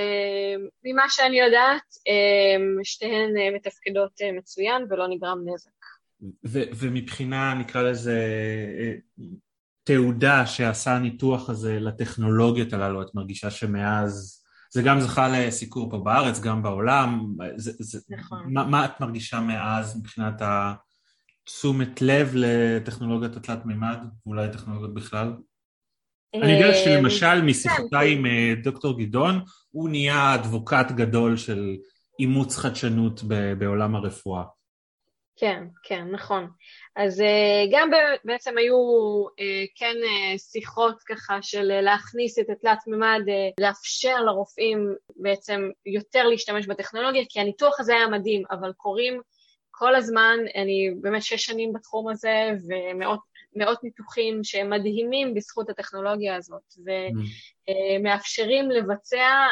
ממה 0.83 1.05
שאני 1.09 1.39
יודעת, 1.39 1.95
שתיהן 2.83 3.53
מתפקדות 3.55 4.11
מצוין 4.33 4.85
ולא 4.89 5.07
נגרם 5.07 5.39
נזק. 5.45 5.78
ו- 6.47 6.63
ומבחינה, 6.75 7.53
נקרא 7.53 7.81
לזה, 7.81 8.17
תעודה 9.83 10.45
שעשה 10.45 10.95
הניתוח 10.95 11.49
הזה 11.49 11.79
לטכנולוגיות 11.79 12.73
הללו, 12.73 13.01
את 13.01 13.15
מרגישה 13.15 13.51
שמאז, 13.51 14.43
זה 14.71 14.81
גם 14.81 14.99
זכה 14.99 15.27
לסיקור 15.27 15.89
פה 15.89 15.97
בארץ, 15.97 16.39
גם 16.39 16.63
בעולם, 16.63 17.35
זה, 17.55 17.71
זה, 17.79 17.99
נכון. 18.09 18.53
מה, 18.53 18.65
מה 18.65 18.85
את 18.85 19.01
מרגישה 19.01 19.39
מאז 19.39 19.97
מבחינת 19.97 20.41
התשומת 20.41 22.01
לב 22.01 22.31
לטכנולוגיית 22.33 23.35
התלת 23.35 23.65
מימד, 23.65 23.97
ואולי 24.25 24.47
טכנולוגיות 24.51 24.93
בכלל? 24.93 25.33
אני 26.35 26.51
יודע 26.51 26.73
שלמשל 26.73 27.25
אה, 27.25 27.41
משיחותיי 27.41 28.13
כן. 28.13 28.19
עם 28.19 28.25
אה, 28.25 28.53
דוקטור 28.63 28.99
גדעון, 28.99 29.41
הוא 29.71 29.89
נהיה 29.89 30.35
אדבוקט 30.35 30.91
גדול 30.91 31.37
של 31.37 31.75
אימוץ 32.19 32.57
חדשנות 32.57 33.23
בעולם 33.57 33.95
הרפואה. 33.95 34.43
כן, 35.39 35.63
כן, 35.83 36.07
נכון. 36.11 36.47
אז 36.95 37.21
אה, 37.21 37.65
גם 37.71 37.89
בעצם 38.23 38.57
היו 38.57 38.75
אה, 39.39 39.63
כן 39.75 39.95
אה, 40.03 40.37
שיחות 40.37 41.03
ככה 41.03 41.37
של 41.41 41.81
להכניס 41.81 42.39
את 42.39 42.49
התלת 42.49 42.77
מימד, 42.87 43.21
לאפשר 43.59 44.23
לרופאים 44.23 44.95
בעצם 45.15 45.69
יותר 45.85 46.27
להשתמש 46.27 46.67
בטכנולוגיה, 46.67 47.23
כי 47.29 47.39
הניתוח 47.39 47.79
הזה 47.79 47.93
היה 47.93 48.07
מדהים, 48.07 48.43
אבל 48.51 48.73
קורים 48.73 49.21
כל 49.71 49.95
הזמן, 49.95 50.37
אני 50.55 50.91
באמת 51.01 51.23
שש 51.23 51.45
שנים 51.45 51.73
בתחום 51.73 52.09
הזה, 52.09 52.49
ומאות 52.67 53.83
ניתוחים 53.83 54.43
שהם 54.43 54.69
מדהימים 54.69 55.33
בזכות 55.33 55.69
הטכנולוגיה 55.69 56.35
הזאת, 56.35 56.73
ומאפשרים 57.99 58.71
לבצע 58.71 59.47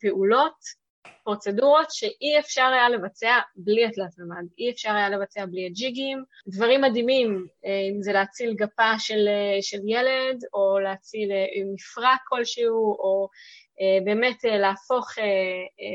פעולות 0.00 0.80
פרוצדורות 1.24 1.86
שאי 1.90 2.38
אפשר 2.38 2.66
היה 2.72 2.88
לבצע 2.88 3.38
בלי 3.56 3.84
התלת 3.84 4.18
מימד, 4.18 4.46
אי 4.58 4.70
אפשר 4.70 4.90
היה 4.90 5.10
לבצע 5.10 5.46
בלי 5.46 5.66
הג'יגים, 5.66 6.24
דברים 6.48 6.80
מדהימים, 6.80 7.46
אה, 7.66 7.70
אם 7.90 8.02
זה 8.02 8.12
להציל 8.12 8.54
גפה 8.54 8.98
של, 8.98 9.28
אה, 9.28 9.62
של 9.62 9.78
ילד, 9.86 10.44
או 10.54 10.78
להציל 10.78 11.32
אה, 11.32 11.44
מפרק 11.74 12.20
כלשהו, 12.28 12.96
או 12.98 13.28
באמת 14.04 14.36
להפוך 14.44 15.08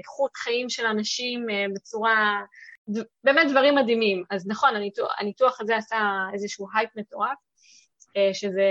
איכות 0.05 0.31
חיים 0.35 0.69
של 0.69 0.85
אנשים 0.85 1.45
בצורה, 1.75 2.41
באמת 3.23 3.51
דברים 3.51 3.75
מדהימים. 3.75 4.23
אז 4.31 4.47
נכון, 4.47 4.75
הניתוח, 4.75 5.15
הניתוח 5.19 5.61
הזה 5.61 5.75
עשה 5.75 5.99
איזשהו 6.33 6.67
הייפ 6.75 6.89
מטורף, 6.95 7.37
שזה, 8.33 8.69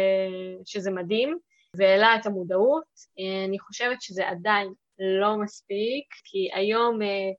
שזה 0.65 0.91
מדהים, 0.91 1.39
והעלה 1.77 2.17
את 2.17 2.27
המודעות. 2.27 2.85
אני 3.47 3.59
חושבת 3.59 4.03
שזה 4.03 4.29
עדיין 4.29 4.73
לא 4.99 5.37
מספיק, 5.37 6.15
כי 6.25 6.49
היום 6.53 7.03
אה, 7.03 7.31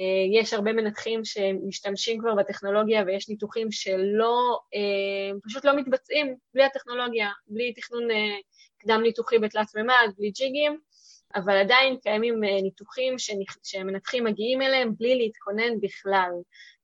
אה, 0.00 0.40
יש 0.40 0.52
הרבה 0.52 0.72
מנתחים 0.72 1.24
שמשתמשים 1.24 2.20
כבר 2.20 2.34
בטכנולוגיה 2.34 3.02
ויש 3.06 3.28
ניתוחים 3.28 3.72
שלא, 3.72 4.58
אה, 4.74 5.38
פשוט 5.44 5.64
לא 5.64 5.76
מתבצעים 5.76 6.36
בלי 6.54 6.64
הטכנולוגיה, 6.64 7.30
בלי 7.46 7.72
תכנון 7.72 8.02
קדם 8.78 9.00
ניתוחי 9.02 9.38
בתלת 9.38 9.76
מימד, 9.76 10.08
בלי 10.18 10.30
ג'יגים, 10.30 10.78
אבל 11.34 11.56
עדיין 11.56 11.96
קיימים 12.02 12.40
ניתוחים 12.62 13.14
שמנתחים 13.62 14.24
מגיעים 14.24 14.62
אליהם 14.62 14.92
בלי 14.98 15.14
להתכונן 15.14 15.80
בכלל. 15.80 16.30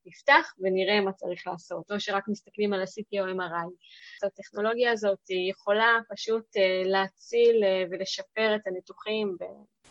נפתח 0.06 0.54
ונראה 0.58 1.00
מה 1.00 1.12
צריך 1.12 1.46
לעשות, 1.46 1.90
או 1.90 2.00
שרק 2.00 2.28
מסתכלים 2.28 2.72
על 2.72 2.80
ה-CT 2.80 3.20
או 3.20 3.26
MRI. 3.26 4.26
הטכנולוגיה 4.26 4.92
הזאת 4.92 5.18
יכולה 5.50 5.98
פשוט 6.14 6.46
להציל 6.84 7.62
ולשפר 7.90 8.56
את 8.56 8.66
הניתוחים 8.66 9.36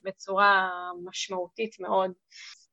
בצורה 0.04 0.69
משמעותית 1.04 1.80
מאוד. 1.80 2.12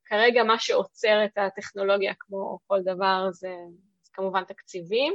כרגע 0.05 0.43
מה 0.43 0.59
שעוצר 0.59 1.25
את 1.25 1.37
הטכנולוגיה 1.37 2.13
כמו 2.19 2.59
כל 2.67 2.79
דבר 2.81 3.27
זה, 3.31 3.55
זה 4.03 4.09
כמובן 4.13 4.43
תקציבים, 4.43 5.13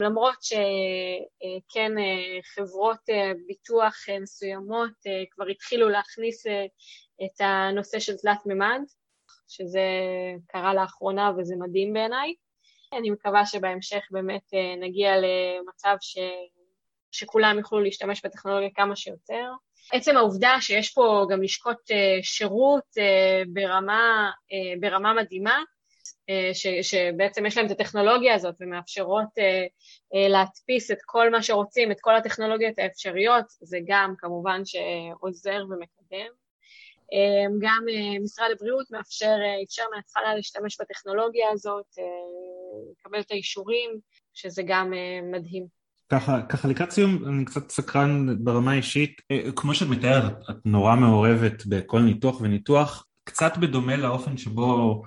למרות 0.00 0.42
שכן 0.42 1.92
חברות 2.54 3.00
ביטוח 3.46 3.94
מסוימות 4.20 4.92
כבר 5.30 5.46
התחילו 5.46 5.88
להכניס 5.88 6.46
את 7.24 7.40
הנושא 7.40 7.98
של 7.98 8.16
תלת 8.16 8.46
מימד, 8.46 8.80
שזה 9.48 9.80
קרה 10.48 10.74
לאחרונה 10.74 11.30
וזה 11.38 11.54
מדהים 11.58 11.92
בעיניי. 11.92 12.34
אני 12.92 13.10
מקווה 13.10 13.46
שבהמשך 13.46 14.04
באמת 14.10 14.50
נגיע 14.80 15.12
למצב 15.16 15.96
ש... 16.00 16.18
שכולם 17.10 17.58
יוכלו 17.58 17.80
להשתמש 17.80 18.24
בטכנולוגיה 18.24 18.70
כמה 18.74 18.96
שיותר. 18.96 19.50
עצם 19.92 20.16
העובדה 20.16 20.56
שיש 20.60 20.94
פה 20.94 21.26
גם 21.30 21.42
לשכות 21.42 21.76
uh, 21.76 22.22
שירות 22.22 22.84
uh, 22.98 23.48
ברמה, 23.52 24.30
ברמה 24.80 25.14
מדהימה, 25.14 25.62
ש, 26.52 26.66
שבעצם 26.82 27.46
יש 27.46 27.56
להם 27.56 27.66
את 27.66 27.70
הטכנולוגיה 27.70 28.34
הזאת 28.34 28.54
ומאפשרות 28.60 29.28
להדפיס 30.30 30.90
את 30.90 30.98
כל 31.06 31.30
מה 31.30 31.42
שרוצים, 31.42 31.92
את 31.92 31.96
כל 32.00 32.16
הטכנולוגיות 32.16 32.78
האפשריות, 32.78 33.44
זה 33.48 33.78
גם 33.86 34.14
כמובן 34.18 34.60
שעוזר 34.64 35.64
ומקדם. 35.70 36.45
Uh, 37.12 37.52
גם 37.60 37.84
uh, 37.88 38.24
משרד 38.24 38.48
הבריאות 38.52 38.90
מאפשר, 38.90 39.36
uh, 39.36 39.64
אפשר 39.64 39.82
מההתחלה 39.94 40.34
להשתמש 40.34 40.80
בטכנולוגיה 40.80 41.50
הזאת, 41.52 41.86
uh, 41.98 42.02
לקבל 43.00 43.20
את 43.20 43.30
האישורים, 43.30 43.90
שזה 44.34 44.62
גם 44.66 44.92
מדהים. 45.32 45.66
ככה, 46.08 46.42
ככה 46.42 46.68
לקראת 46.68 46.90
סיום, 46.90 47.24
אני 47.28 47.44
קצת 47.44 47.70
סקרן 47.70 48.44
ברמה 48.44 48.74
אישית. 48.74 49.20
אה, 49.30 49.40
כמו 49.56 49.74
שאת 49.74 49.88
מתארת, 49.88 50.50
את 50.50 50.56
נורא 50.64 50.96
מעורבת 50.96 51.66
בכל 51.66 52.00
ניתוח 52.00 52.40
וניתוח, 52.40 53.06
קצת 53.24 53.56
בדומה 53.56 53.96
לאופן 53.96 54.36
שבו 54.36 55.02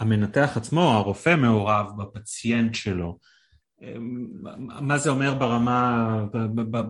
המנתח 0.00 0.52
עצמו, 0.56 0.80
הרופא 0.80 1.36
מעורב 1.36 1.86
בפציינט 1.98 2.74
שלו. 2.74 3.18
אה, 3.82 3.94
מה 4.80 4.98
זה 4.98 5.10
אומר 5.10 5.34
ברמה, 5.34 6.24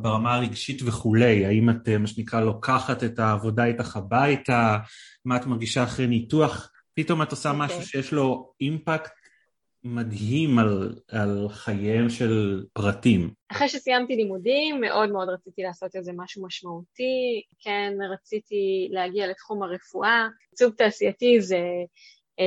ברמה 0.02 0.35
הרגשית 0.35 0.83
וכולי? 0.87 1.46
האם 1.46 1.70
את, 1.70 1.88
מה 1.88 2.07
שנקרא, 2.07 2.40
לוקחת 2.40 3.05
את 3.05 3.18
העבודה 3.18 3.64
איתך 3.64 3.96
הביתה? 3.96 4.78
מה 5.24 5.37
את 5.37 5.46
מרגישה 5.46 5.85
אחרי 5.85 6.07
ניתוח? 6.07 6.70
פתאום 6.94 7.22
את 7.22 7.31
עושה 7.31 7.50
okay. 7.50 7.55
משהו 7.55 7.76
אוקיי. 7.76 7.87
שיש 7.87 8.12
לו 8.12 8.52
אימפקט 8.61 9.12
מדהים 9.85 10.59
על, 10.59 10.94
על 11.09 11.48
חייהם 11.48 12.11
של 12.11 12.64
פרטים. 12.72 13.31
אחרי 13.52 13.68
שסיימתי 13.68 14.16
לימודים, 14.16 14.81
מאוד 14.81 15.12
מאוד 15.12 15.28
רציתי 15.28 15.62
לעשות 15.62 15.96
איזה 15.96 16.12
משהו 16.16 16.46
משמעותי. 16.46 17.42
כן, 17.61 17.92
רציתי 18.12 18.88
להגיע 18.90 19.26
לתחום 19.26 19.62
הרפואה. 19.62 20.28
עיצוב 20.50 20.72
תעשייתי 20.72 21.40
זה 21.40 21.61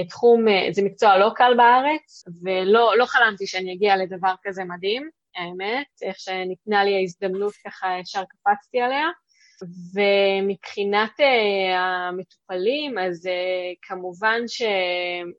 תחום, 0.10 0.48
אה, 0.48 0.68
זה 0.72 0.82
מקצוע 0.82 1.18
לא 1.18 1.30
קל 1.36 1.54
בארץ, 1.58 2.24
ולא 2.44 2.98
לא 2.98 3.06
חלמתי 3.06 3.48
שאני 3.48 3.74
אגיע 3.74 3.98
לדבר 3.98 4.34
כזה 4.44 4.64
מדהים, 4.64 5.10
האמת. 5.36 5.88
איך 6.02 6.20
שניתנה 6.20 6.84
לי 6.84 6.96
ההזדמנות 6.96 7.54
ככה 7.66 7.88
ישר 8.02 8.24
קפצתי 8.30 8.82
עליה. 8.82 9.08
ומבחינת 9.94 11.12
uh, 11.20 11.76
המטופלים, 11.76 12.98
אז 12.98 13.30
כמובן 13.82 14.42
ש, 14.48 14.62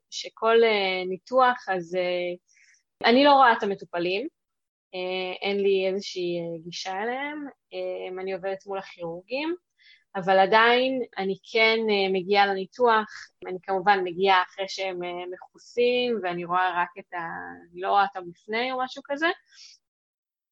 שכל 0.09 0.57
ניתוח, 1.09 1.65
אז 1.69 1.97
אני 3.05 3.23
לא 3.23 3.31
רואה 3.33 3.53
את 3.53 3.63
המטופלים, 3.63 4.27
אין 5.41 5.59
לי 5.59 5.87
איזושהי 5.87 6.39
גישה 6.63 7.03
אליהם, 7.03 7.45
אני 8.19 8.33
עובדת 8.33 8.65
מול 8.65 8.77
הכירורגים, 8.77 9.55
אבל 10.17 10.39
עדיין 10.39 11.01
אני 11.17 11.35
כן 11.51 11.77
uh, 11.79 12.13
מגיעה 12.13 12.45
לניתוח, 12.45 13.05
אני 13.47 13.57
כמובן 13.63 13.99
מגיעה 14.03 14.43
אחרי 14.43 14.65
שהם 14.67 15.03
uh, 15.03 15.33
מכוסים, 15.33 16.19
ואני 16.23 16.45
רואה 16.45 16.81
רק 16.81 16.89
את 16.99 17.13
ה... 17.13 17.17
אני 17.71 17.81
לא 17.81 17.89
רואה 17.89 18.03
אותם 18.03 18.29
לפני 18.29 18.71
או 18.71 18.83
משהו 18.83 19.01
כזה, 19.05 19.27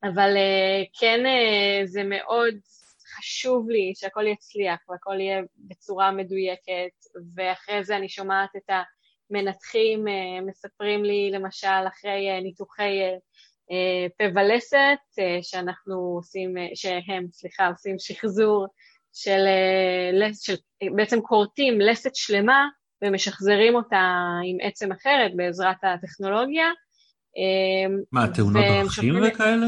אבל 0.04 0.34
uh, 0.36 0.99
כן 0.99 1.19
זה 1.86 2.04
מאוד 2.04 2.56
חשוב 3.17 3.69
לי 3.69 3.93
שהכל 3.95 4.28
יצליח 4.28 4.80
והכל 4.89 5.19
יהיה 5.19 5.41
בצורה 5.58 6.12
מדויקת, 6.12 6.93
ואחרי 7.36 7.84
זה 7.84 7.95
אני 7.95 8.10
שומעת 8.10 8.49
את 8.56 8.69
המנתחים 9.30 10.08
אה, 10.08 10.41
מספרים 10.45 11.04
לי 11.04 11.32
למשל 11.32 11.88
אחרי 11.88 12.30
אה, 12.30 12.41
ניתוחי 12.41 13.01
אה, 13.71 14.08
פה 14.17 14.23
ולסת, 14.36 15.23
שאנחנו 15.41 15.95
עושים, 15.95 16.54
שהם, 16.75 17.28
סליחה, 17.32 17.67
עושים 17.67 17.95
שחזור 17.99 18.67
של, 19.15 19.41
של 20.41 20.56
בעצם 20.95 21.21
כורתים 21.21 21.82
לסת 21.82 22.15
שלמה 22.15 22.67
ומשחזרים 23.04 23.75
אותה 23.75 24.25
עם 24.45 24.58
עצם 24.62 24.91
אחרת 24.91 25.32
בעזרת 25.36 25.78
הטכנולוגיה. 25.84 26.65
מה, 28.12 28.28
תאונות 28.36 28.63
דרכים 28.84 29.15
וכאלה? 29.28 29.65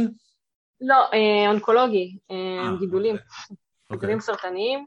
לא, 0.82 0.96
אה, 1.14 1.50
אונקולוגי, 1.50 2.18
אה, 2.32 2.36
אה 2.36 2.78
גידולים, 2.80 3.16
אוקיי. 3.16 3.98
גידולים 3.98 4.20
סרטניים, 4.20 4.86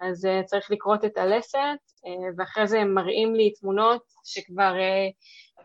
אז 0.00 0.26
אה, 0.26 0.42
צריך 0.42 0.70
לקרות 0.70 1.04
את 1.04 1.18
הלסת, 1.18 1.58
אה, 2.06 2.28
ואחרי 2.38 2.66
זה 2.66 2.80
הם 2.80 2.94
מראים 2.94 3.34
לי 3.34 3.52
תמונות 3.52 4.02
שכבר 4.24 4.74
אה, 4.78 5.08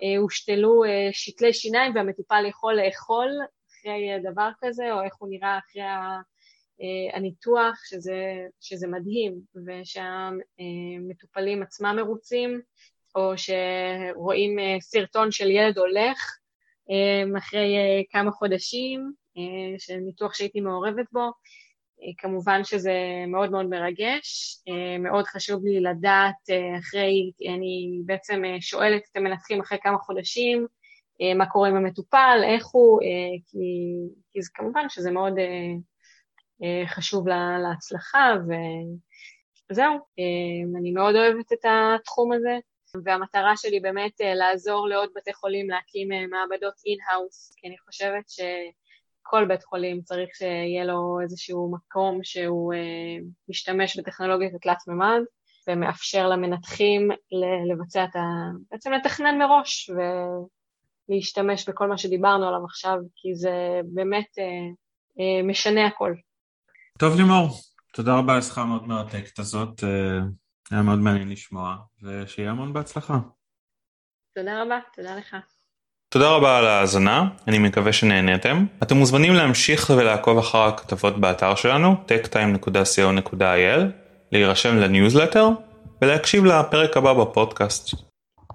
אה, 0.04 0.18
הושתלו 0.18 0.84
אה, 0.84 1.10
שתלי 1.12 1.54
שיניים 1.54 1.96
והמטופל 1.96 2.46
יכול 2.50 2.74
לאכול 2.74 3.30
אחרי 3.70 4.14
אה, 4.14 4.32
דבר 4.32 4.50
כזה, 4.62 4.94
או 4.94 5.04
איך 5.04 5.14
הוא 5.20 5.30
נראה 5.30 5.58
אחרי 5.58 5.84
ה... 5.84 5.88
אה, 5.88 6.20
הניתוח, 7.14 7.76
שזה, 7.90 8.48
שזה 8.60 8.88
מדהים, 8.88 9.40
ושהמטופלים 9.66 11.64
עצמם 11.64 11.96
מרוצים, 11.96 12.62
או 13.16 13.34
שרואים 13.38 14.58
סרטון 14.80 15.32
של 15.32 15.52
ילד 15.52 15.78
הולך 15.78 16.38
אחרי 17.38 17.76
כמה 18.12 18.32
חודשים, 18.32 19.14
אה, 19.40 19.80
של 19.80 19.96
ניתוח 19.96 20.34
שהייתי 20.34 20.62
מעורבת 20.62 21.06
בו. 21.12 21.20
אה, 22.02 22.12
כמובן 22.18 22.64
שזה 22.64 22.94
מאוד 23.28 23.52
מאוד 23.52 23.66
מרגש, 23.66 24.58
אה, 24.70 24.98
מאוד 24.98 25.26
חשוב 25.26 25.66
לי 25.66 25.80
לדעת 25.80 26.50
אחרי, 26.80 27.32
אני 27.56 28.02
בעצם 28.06 28.42
שואלת 28.60 29.02
את 29.12 29.18
המנתחים 29.18 29.60
אחרי 29.60 29.78
כמה 29.82 29.98
חודשים, 29.98 30.68
מה 31.36 31.46
קורה 31.46 31.70
עם 31.70 31.76
המטופל, 31.76 32.42
איך 32.44 32.66
הוא, 32.66 33.00
כי, 33.46 33.58
כי 34.32 34.42
זה 34.42 34.50
כמובן 34.54 34.90
שזה 34.90 35.12
מאוד 35.12 35.34
חשוב 36.86 37.28
לה, 37.28 37.58
להצלחה, 37.60 38.34
וזהו, 39.72 39.98
אני 40.80 40.92
מאוד 40.92 41.16
אוהבת 41.16 41.54
את 41.54 41.66
התחום 41.66 42.32
הזה, 42.32 42.58
והמטרה 43.04 43.58
שלי 43.58 43.80
באמת 43.80 44.12
לעזור 44.36 44.88
לעוד 44.88 45.10
בתי 45.16 45.34
חולים 45.34 45.70
להקים 45.70 46.08
מעבדות 46.30 46.74
in-house, 46.86 47.52
כי 47.56 47.68
אני 47.68 47.78
חושבת 47.78 48.30
ש... 48.30 48.40
כל 49.30 49.46
בית 49.46 49.64
חולים 49.64 50.02
צריך 50.02 50.30
שיהיה 50.36 50.86
לו 50.86 51.20
איזשהו 51.24 51.72
מקום 51.72 52.20
שהוא 52.24 52.74
אה, 52.74 53.26
משתמש 53.50 54.00
בטכנולוגיות 54.00 54.54
התלת 54.54 54.78
מימד 54.88 55.22
ומאפשר 55.68 56.28
למנתחים 56.28 57.10
לבצע 57.72 58.04
את 58.04 58.16
ה... 58.16 58.20
בעצם 58.72 58.92
לתכנן 58.92 59.38
מראש 59.38 59.90
ולהשתמש 61.10 61.70
בכל 61.70 61.88
מה 61.88 61.98
שדיברנו 61.98 62.48
עליו 62.48 62.66
עכשיו, 62.66 62.98
כי 63.16 63.36
זה 63.36 63.82
באמת 63.94 64.28
אה, 64.40 64.44
אה, 65.20 65.44
משנה 65.44 65.88
הכל. 65.88 66.14
טוב 67.00 67.16
לימור, 67.16 67.50
תודה 67.94 68.16
רבה 68.18 68.34
על 68.34 68.40
השיחה 68.40 68.62
המאוד 68.62 68.88
מרתקת 68.88 69.40
הזאת, 69.40 69.84
אה, 69.84 69.90
היה 70.72 70.82
מאוד 70.82 71.00
מעניין 71.00 71.30
לשמוע, 71.30 71.76
ושיהיה 72.04 72.52
המון 72.52 72.74
בהצלחה. 72.74 73.20
תודה 74.36 74.62
רבה, 74.64 74.80
תודה 74.96 75.16
לך. 75.16 75.36
תודה 76.10 76.30
רבה 76.30 76.58
על 76.58 76.68
ההאזנה, 76.68 77.30
אני 77.48 77.60
מקווה 77.60 77.94
שנהניתם. 77.94 78.66
אתם 78.84 78.98
מוזמנים 78.98 79.34
להמשיך 79.34 79.90
ולעקוב 79.98 80.38
אחר 80.38 80.62
הכתבות 80.62 81.20
באתר 81.22 81.56
שלנו, 81.56 81.96
techtime.co.il, 82.08 83.82
להירשם 84.32 84.78
לניוזלטר 84.78 85.48
ולהקשיב 86.02 86.46
לפרק 86.46 86.98
הבא 86.98 87.14
בפודקאסט. 87.14 88.09